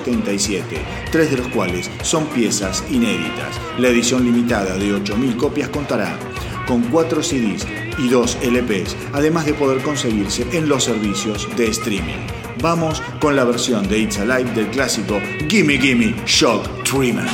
1977, 0.06 0.77
tres 1.11 1.32
de 1.32 1.38
los 1.38 1.48
cuales 1.49 1.90
son 2.02 2.26
piezas 2.27 2.84
inéditas. 2.90 3.60
La 3.77 3.90
edición 3.90 4.23
limitada 4.26 4.77
de 4.77 4.94
8.000 4.94 5.38
copias 5.38 5.69
contará 5.69 6.18
con 6.68 6.82
cuatro 6.84 7.22
CDs 7.22 7.65
y 7.98 8.10
dos 8.10 8.38
LPs, 8.41 8.95
además 9.14 9.45
de 9.45 9.53
poder 9.53 9.82
conseguirse 9.82 10.45
en 10.52 10.68
los 10.68 10.84
servicios 10.84 11.48
de 11.56 11.68
streaming. 11.68 12.27
Vamos 12.61 13.02
con 13.19 13.36
la 13.36 13.44
versión 13.44 13.88
de 13.88 13.99
It's 13.99 14.18
Alive 14.18 14.52
del 14.53 14.68
clásico 14.68 15.19
Gimme 15.48 15.77
Gimme 15.77 16.15
Shock 16.26 16.84
Trimmer. 16.84 17.26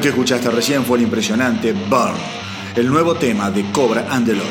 Lo 0.00 0.04
que 0.04 0.08
escuchaste 0.08 0.50
recién 0.50 0.82
fue 0.86 0.96
el 0.96 1.04
impresionante 1.04 1.74
Burn, 1.74 2.16
el 2.74 2.88
nuevo 2.88 3.16
tema 3.16 3.50
de 3.50 3.70
Cobra 3.70 4.06
and 4.08 4.24
the 4.24 4.32
Lotus. 4.32 4.48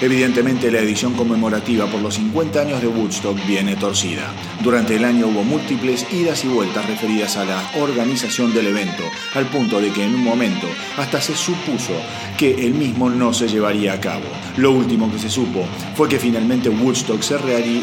Evidentemente 0.00 0.72
la 0.72 0.80
edición 0.80 1.14
conmemorativa 1.14 1.86
por 1.86 2.02
los 2.02 2.14
50 2.14 2.60
años 2.60 2.82
de 2.82 2.88
Woodstock 2.88 3.38
viene 3.46 3.76
torcida. 3.76 4.34
Durante 4.60 4.96
el 4.96 5.04
año 5.04 5.28
hubo 5.28 5.44
múltiples 5.44 6.12
idas 6.12 6.44
y 6.44 6.48
vueltas 6.48 6.84
referidas 6.88 7.36
a 7.36 7.44
la 7.44 7.62
organización 7.76 8.52
del 8.52 8.66
evento, 8.66 9.04
al 9.34 9.46
punto 9.46 9.80
de 9.80 9.92
que 9.92 10.02
en 10.02 10.16
un 10.16 10.24
momento 10.24 10.66
hasta 10.96 11.20
se 11.20 11.36
supuso 11.36 11.92
que 12.36 12.66
el 12.66 12.74
mismo 12.74 13.08
no 13.08 13.32
se 13.32 13.46
llevaría 13.46 13.92
a 13.92 14.00
cabo. 14.00 14.26
Lo 14.56 14.72
último 14.72 15.12
que 15.12 15.20
se 15.20 15.30
supo 15.30 15.64
fue 15.94 16.08
que 16.08 16.18
finalmente 16.18 16.70
Woodstock 16.70 17.22
se, 17.22 17.38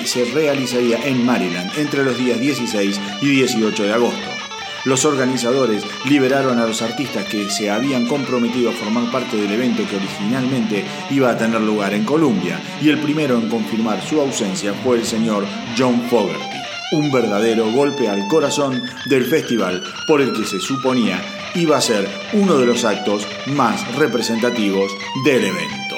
se 0.05 0.25
realizaría 0.33 1.07
en 1.07 1.25
Maryland 1.25 1.71
entre 1.77 2.03
los 2.03 2.17
días 2.17 2.41
16 2.41 2.99
y 3.21 3.27
18 3.27 3.83
de 3.83 3.93
agosto. 3.93 4.38
Los 4.85 5.03
organizadores 5.03 5.83
liberaron 6.05 6.59
a 6.59 6.65
los 6.65 6.81
artistas 6.81 7.25
que 7.25 7.49
se 7.49 7.69
habían 7.69 8.07
comprometido 8.07 8.69
a 8.69 8.73
formar 8.73 9.11
parte 9.11 9.35
del 9.35 9.51
evento 9.51 9.83
que 9.89 9.97
originalmente 9.97 10.85
iba 11.09 11.29
a 11.29 11.37
tener 11.37 11.61
lugar 11.61 11.93
en 11.93 12.05
Columbia, 12.05 12.59
y 12.81 12.89
el 12.89 12.99
primero 12.99 13.37
en 13.37 13.49
confirmar 13.49 14.01
su 14.01 14.21
ausencia 14.21 14.73
fue 14.73 14.97
el 14.97 15.05
señor 15.05 15.45
John 15.77 16.01
Fogerty, 16.09 16.57
un 16.93 17.11
verdadero 17.11 17.71
golpe 17.71 18.07
al 18.07 18.27
corazón 18.27 18.81
del 19.05 19.25
festival 19.25 19.83
por 20.07 20.21
el 20.21 20.31
que 20.31 20.45
se 20.45 20.59
suponía 20.59 21.21
iba 21.55 21.77
a 21.77 21.81
ser 21.81 22.07
uno 22.33 22.57
de 22.57 22.65
los 22.65 22.85
actos 22.85 23.27
más 23.47 23.95
representativos 23.95 24.91
del 25.25 25.45
evento. 25.45 25.88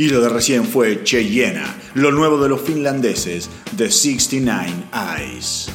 Y 0.00 0.10
lo 0.10 0.20
de 0.20 0.28
recién 0.28 0.64
fue 0.64 1.02
Cheyenne, 1.02 1.64
lo 1.94 2.12
nuevo 2.12 2.40
de 2.40 2.48
los 2.48 2.60
finlandeses, 2.60 3.50
The 3.76 3.90
69 3.90 4.84
Eyes. 4.94 5.68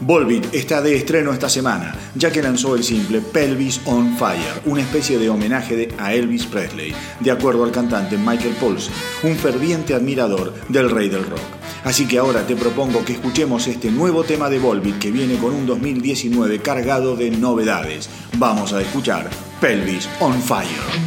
Volbeat 0.00 0.54
está 0.54 0.80
de 0.80 0.94
estreno 0.94 1.32
esta 1.32 1.48
semana, 1.48 1.92
ya 2.14 2.30
que 2.30 2.40
lanzó 2.40 2.76
el 2.76 2.84
simple 2.84 3.20
Pelvis 3.20 3.80
on 3.86 4.16
Fire, 4.16 4.62
una 4.66 4.82
especie 4.82 5.18
de 5.18 5.28
homenaje 5.28 5.88
a 5.98 6.14
Elvis 6.14 6.46
Presley, 6.46 6.94
de 7.18 7.30
acuerdo 7.32 7.64
al 7.64 7.72
cantante 7.72 8.16
Michael 8.16 8.54
Paulson, 8.60 8.94
un 9.24 9.34
ferviente 9.34 9.92
admirador 9.92 10.54
del 10.68 10.88
rey 10.88 11.08
del 11.08 11.24
rock. 11.24 11.40
Así 11.82 12.06
que 12.06 12.18
ahora 12.18 12.46
te 12.46 12.54
propongo 12.54 13.04
que 13.04 13.14
escuchemos 13.14 13.66
este 13.66 13.90
nuevo 13.90 14.22
tema 14.22 14.48
de 14.48 14.60
Volbeat 14.60 15.00
que 15.00 15.10
viene 15.10 15.36
con 15.36 15.52
un 15.52 15.66
2019 15.66 16.60
cargado 16.60 17.16
de 17.16 17.32
novedades. 17.32 18.08
Vamos 18.38 18.72
a 18.72 18.80
escuchar 18.80 19.28
Pelvis 19.60 20.08
on 20.20 20.40
Fire. 20.40 21.03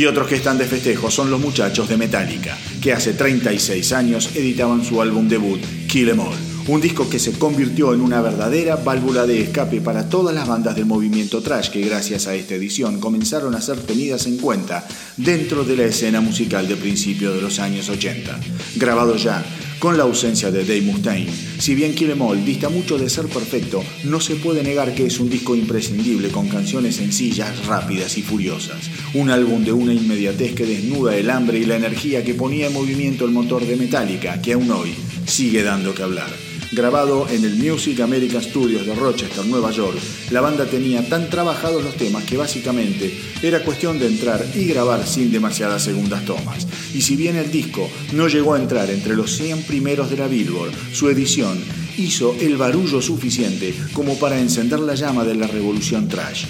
Y 0.00 0.06
otros 0.06 0.28
que 0.28 0.36
están 0.36 0.56
de 0.56 0.64
festejo 0.64 1.10
son 1.10 1.30
los 1.30 1.38
muchachos 1.38 1.86
de 1.86 1.98
Metallica, 1.98 2.56
que 2.80 2.94
hace 2.94 3.12
36 3.12 3.92
años 3.92 4.30
editaban 4.34 4.82
su 4.82 5.02
álbum 5.02 5.28
debut, 5.28 5.60
Kill 5.88 6.08
'Em 6.08 6.20
All, 6.20 6.38
un 6.68 6.80
disco 6.80 7.10
que 7.10 7.18
se 7.18 7.32
convirtió 7.32 7.92
en 7.92 8.00
una 8.00 8.22
verdadera 8.22 8.76
válvula 8.76 9.26
de 9.26 9.42
escape 9.42 9.82
para 9.82 10.08
todas 10.08 10.34
las 10.34 10.48
bandas 10.48 10.74
del 10.74 10.86
movimiento 10.86 11.42
trash 11.42 11.68
que 11.68 11.82
gracias 11.82 12.26
a 12.28 12.34
esta 12.34 12.54
edición 12.54 12.98
comenzaron 12.98 13.54
a 13.54 13.60
ser 13.60 13.78
tenidas 13.78 14.24
en 14.24 14.38
cuenta 14.38 14.88
dentro 15.18 15.64
de 15.64 15.76
la 15.76 15.84
escena 15.84 16.22
musical 16.22 16.66
de 16.66 16.76
principios 16.76 17.34
de 17.34 17.42
los 17.42 17.58
años 17.58 17.90
80. 17.90 18.40
Grabado 18.76 19.16
ya 19.16 19.44
con 19.80 19.96
la 19.96 20.04
ausencia 20.04 20.50
de 20.50 20.60
Dave 20.60 20.82
Mustaine, 20.82 21.32
si 21.58 21.74
bien 21.74 21.94
Kill 21.94 22.10
'Em 22.10 22.20
All 22.20 22.44
dista 22.44 22.68
mucho 22.68 22.98
de 22.98 23.08
ser 23.08 23.26
perfecto, 23.26 23.82
no 24.04 24.20
se 24.20 24.36
puede 24.36 24.62
negar 24.62 24.94
que 24.94 25.06
es 25.06 25.18
un 25.18 25.30
disco 25.30 25.56
imprescindible 25.56 26.28
con 26.28 26.48
canciones 26.48 26.96
sencillas, 26.96 27.66
rápidas 27.66 28.18
y 28.18 28.22
furiosas. 28.22 28.90
Un 29.14 29.30
álbum 29.30 29.64
de 29.64 29.72
una 29.72 29.94
inmediatez 29.94 30.54
que 30.54 30.66
desnuda 30.66 31.16
el 31.16 31.30
hambre 31.30 31.58
y 31.58 31.64
la 31.64 31.76
energía 31.76 32.22
que 32.22 32.34
ponía 32.34 32.66
en 32.66 32.74
movimiento 32.74 33.24
el 33.24 33.30
motor 33.32 33.66
de 33.66 33.76
Metallica, 33.76 34.40
que 34.42 34.52
aún 34.52 34.70
hoy 34.70 34.94
sigue 35.26 35.62
dando 35.62 35.94
que 35.94 36.02
hablar. 36.02 36.28
Grabado 36.72 37.26
en 37.28 37.44
el 37.44 37.56
Music 37.56 37.98
America 38.00 38.40
Studios 38.40 38.86
de 38.86 38.94
Rochester, 38.94 39.44
Nueva 39.46 39.72
York, 39.72 39.98
la 40.30 40.40
banda 40.40 40.66
tenía 40.66 41.08
tan 41.08 41.28
trabajados 41.28 41.82
los 41.82 41.96
temas 41.96 42.22
que 42.22 42.36
básicamente 42.36 43.12
era 43.42 43.64
cuestión 43.64 43.98
de 43.98 44.06
entrar 44.06 44.46
y 44.54 44.66
grabar 44.66 45.04
sin 45.04 45.32
demasiadas 45.32 45.82
segundas 45.82 46.24
tomas. 46.24 46.68
Y 46.94 47.02
si 47.02 47.16
bien 47.16 47.36
el 47.36 47.50
disco 47.50 47.88
no 48.12 48.28
llegó 48.28 48.54
a 48.54 48.60
entrar 48.60 48.90
entre 48.90 49.16
los 49.16 49.36
100 49.36 49.62
primeros 49.62 50.10
de 50.10 50.16
la 50.16 50.28
Billboard, 50.28 50.72
su 50.92 51.08
edición 51.08 51.58
hizo 51.96 52.34
el 52.40 52.56
barullo 52.56 53.00
suficiente 53.02 53.74
como 53.92 54.18
para 54.18 54.38
encender 54.38 54.80
la 54.80 54.94
llama 54.94 55.24
de 55.24 55.34
la 55.34 55.46
revolución 55.46 56.08
trash. 56.08 56.46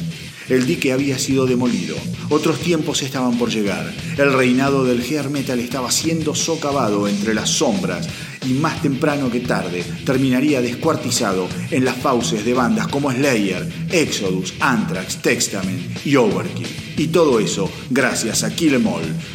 El 0.48 0.66
dique 0.66 0.92
había 0.92 1.16
sido 1.16 1.46
demolido. 1.46 1.96
Otros 2.28 2.58
tiempos 2.58 3.02
estaban 3.02 3.38
por 3.38 3.50
llegar. 3.50 3.94
El 4.18 4.32
reinado 4.32 4.84
del 4.84 5.00
hair 5.00 5.30
metal 5.30 5.60
estaba 5.60 5.92
siendo 5.92 6.34
socavado 6.34 7.06
entre 7.06 7.34
las 7.34 7.50
sombras 7.50 8.08
y 8.44 8.54
más 8.54 8.82
temprano 8.82 9.30
que 9.30 9.40
tarde 9.40 9.84
terminaría 10.04 10.60
descuartizado 10.60 11.48
en 11.70 11.84
las 11.84 11.96
fauces 11.96 12.44
de 12.44 12.54
bandas 12.54 12.88
como 12.88 13.12
Slayer, 13.12 13.68
Exodus, 13.92 14.54
Anthrax, 14.58 15.22
Testament 15.22 16.04
y 16.04 16.16
Overkill. 16.16 16.79
Y 17.00 17.08
todo 17.08 17.40
eso 17.40 17.72
gracias 17.88 18.44
a 18.44 18.54
Kill 18.54 18.74
'Em 18.74 18.84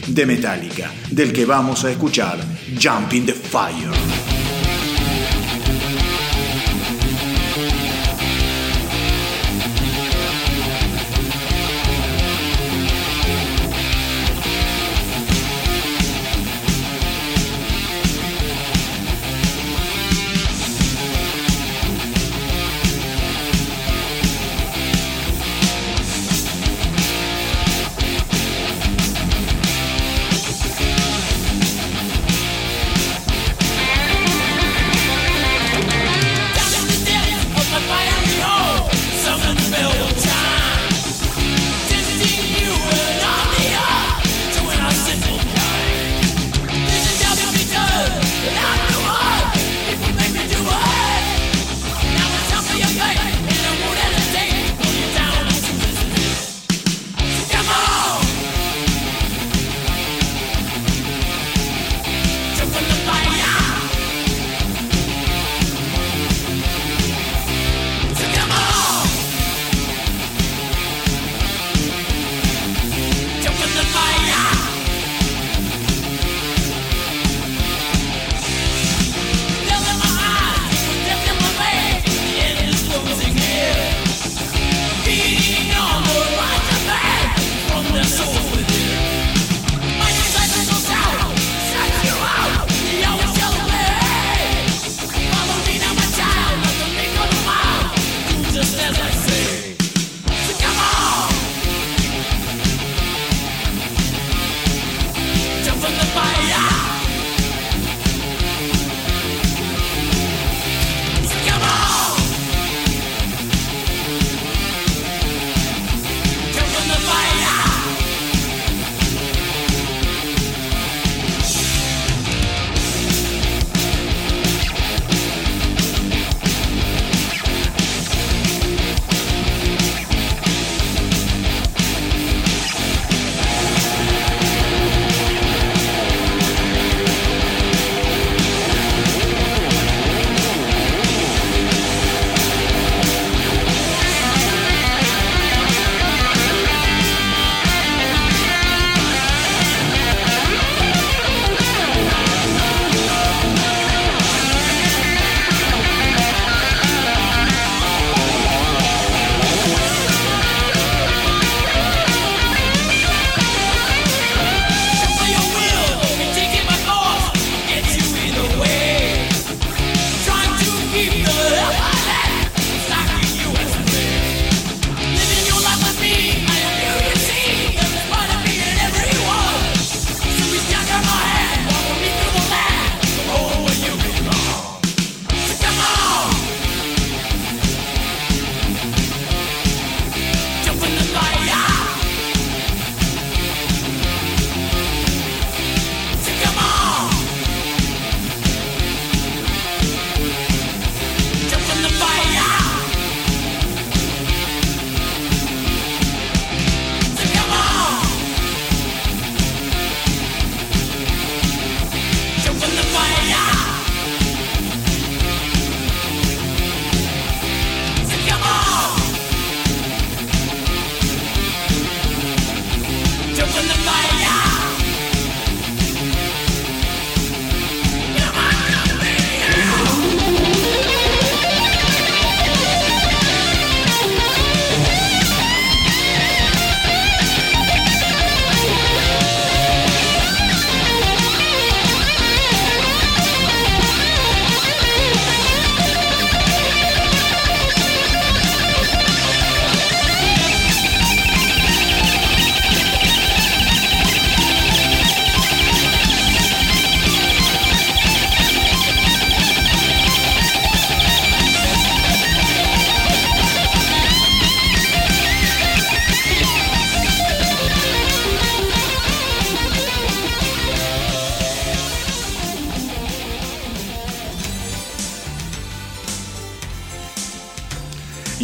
de 0.06 0.26
Metallica, 0.28 0.94
del 1.10 1.34
que 1.34 1.46
vamos 1.46 1.84
a 1.84 1.90
escuchar 1.90 2.38
Jump 2.80 3.12
in 3.14 3.26
the 3.26 3.34
Fire. 3.34 4.25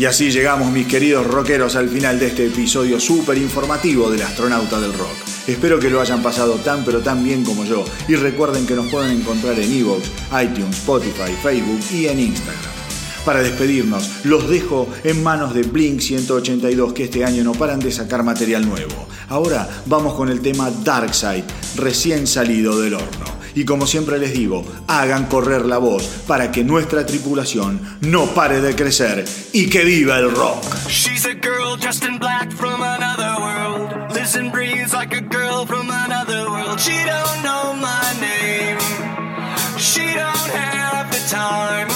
Y 0.02 0.06
así 0.06 0.32
llegamos, 0.32 0.72
mis 0.72 0.88
queridos 0.88 1.28
rockeros, 1.28 1.76
al 1.76 1.88
final 1.88 2.20
de 2.20 2.26
este 2.26 2.48
episodio 2.48 3.00
súper 3.00 3.38
informativo 3.38 4.10
del 4.10 4.24
astronauta 4.24 4.82
del 4.82 4.94
rock. 4.94 5.14
Espero 5.46 5.80
que 5.80 5.92
lo 5.92 6.02
hayan 6.02 6.24
pasado 6.24 6.56
tan 6.56 6.84
pero 6.84 7.02
tan 7.02 7.24
bien 7.24 7.44
como 7.44 7.66
yo. 7.66 7.86
Y 8.08 8.16
recuerden 8.16 8.66
que 8.66 8.74
nos 8.74 8.88
pueden 8.88 9.22
encontrar 9.22 9.60
en 9.60 9.72
Evox, 9.72 10.10
iTunes, 10.42 10.76
Spotify, 10.78 11.32
Facebook 11.44 11.82
y 11.92 12.08
en 12.08 12.20
Instagram. 12.20 12.72
Para 13.24 13.44
despedirnos, 13.44 14.26
los 14.26 14.50
dejo 14.50 14.90
en 15.04 15.22
manos 15.22 15.54
de 15.54 15.62
Blink 15.62 16.00
182 16.00 16.94
que 16.94 17.04
este 17.04 17.24
año 17.24 17.44
no 17.44 17.52
paran 17.52 17.80
de 17.80 17.92
sacar 17.92 18.24
material 18.24 18.68
nuevo. 18.68 19.08
Ahora 19.30 19.70
vamos 19.86 20.16
con 20.16 20.30
el 20.30 20.42
tema 20.42 20.72
Dark 20.84 21.14
Side, 21.14 21.46
recién 21.76 22.26
salido 22.26 22.82
del 22.82 22.96
horno. 22.96 23.31
Y 23.56 23.66
como 23.66 23.86
siempre 23.86 24.18
les 24.20 24.34
digo, 24.34 24.66
hagan 24.88 25.26
correr 25.26 25.66
la 25.66 25.78
voz 25.78 26.04
para 26.28 26.52
que 26.52 26.64
nuestra 26.64 27.06
tripulación 27.06 27.80
no 28.02 28.26
pare 28.28 28.62
de 28.62 28.76
crecer 28.76 29.26
y 29.54 29.70
que 29.70 29.84
viva 29.84 30.18
el 30.18 30.32
rock. 30.32 30.64
She's 30.88 31.26
a 31.26 31.34
girl 31.34 31.78
dressed 31.78 32.08
in 32.08 32.18
black 32.18 32.52
from 32.52 32.82
another 32.82 33.36
world. 33.40 34.02
And 34.34 34.50
breathes 34.52 34.94
like 34.94 35.14
a 35.14 35.20
girl 35.20 35.66
from 35.66 35.90
another 35.90 36.50
world. 36.50 36.80
She 36.80 36.94
don't 37.04 37.44
know 37.44 37.74
my 37.74 38.14
name. 38.22 38.78
She 39.78 40.06
don't 40.14 40.52
have 40.54 41.12
the 41.12 41.20
time 41.28 41.91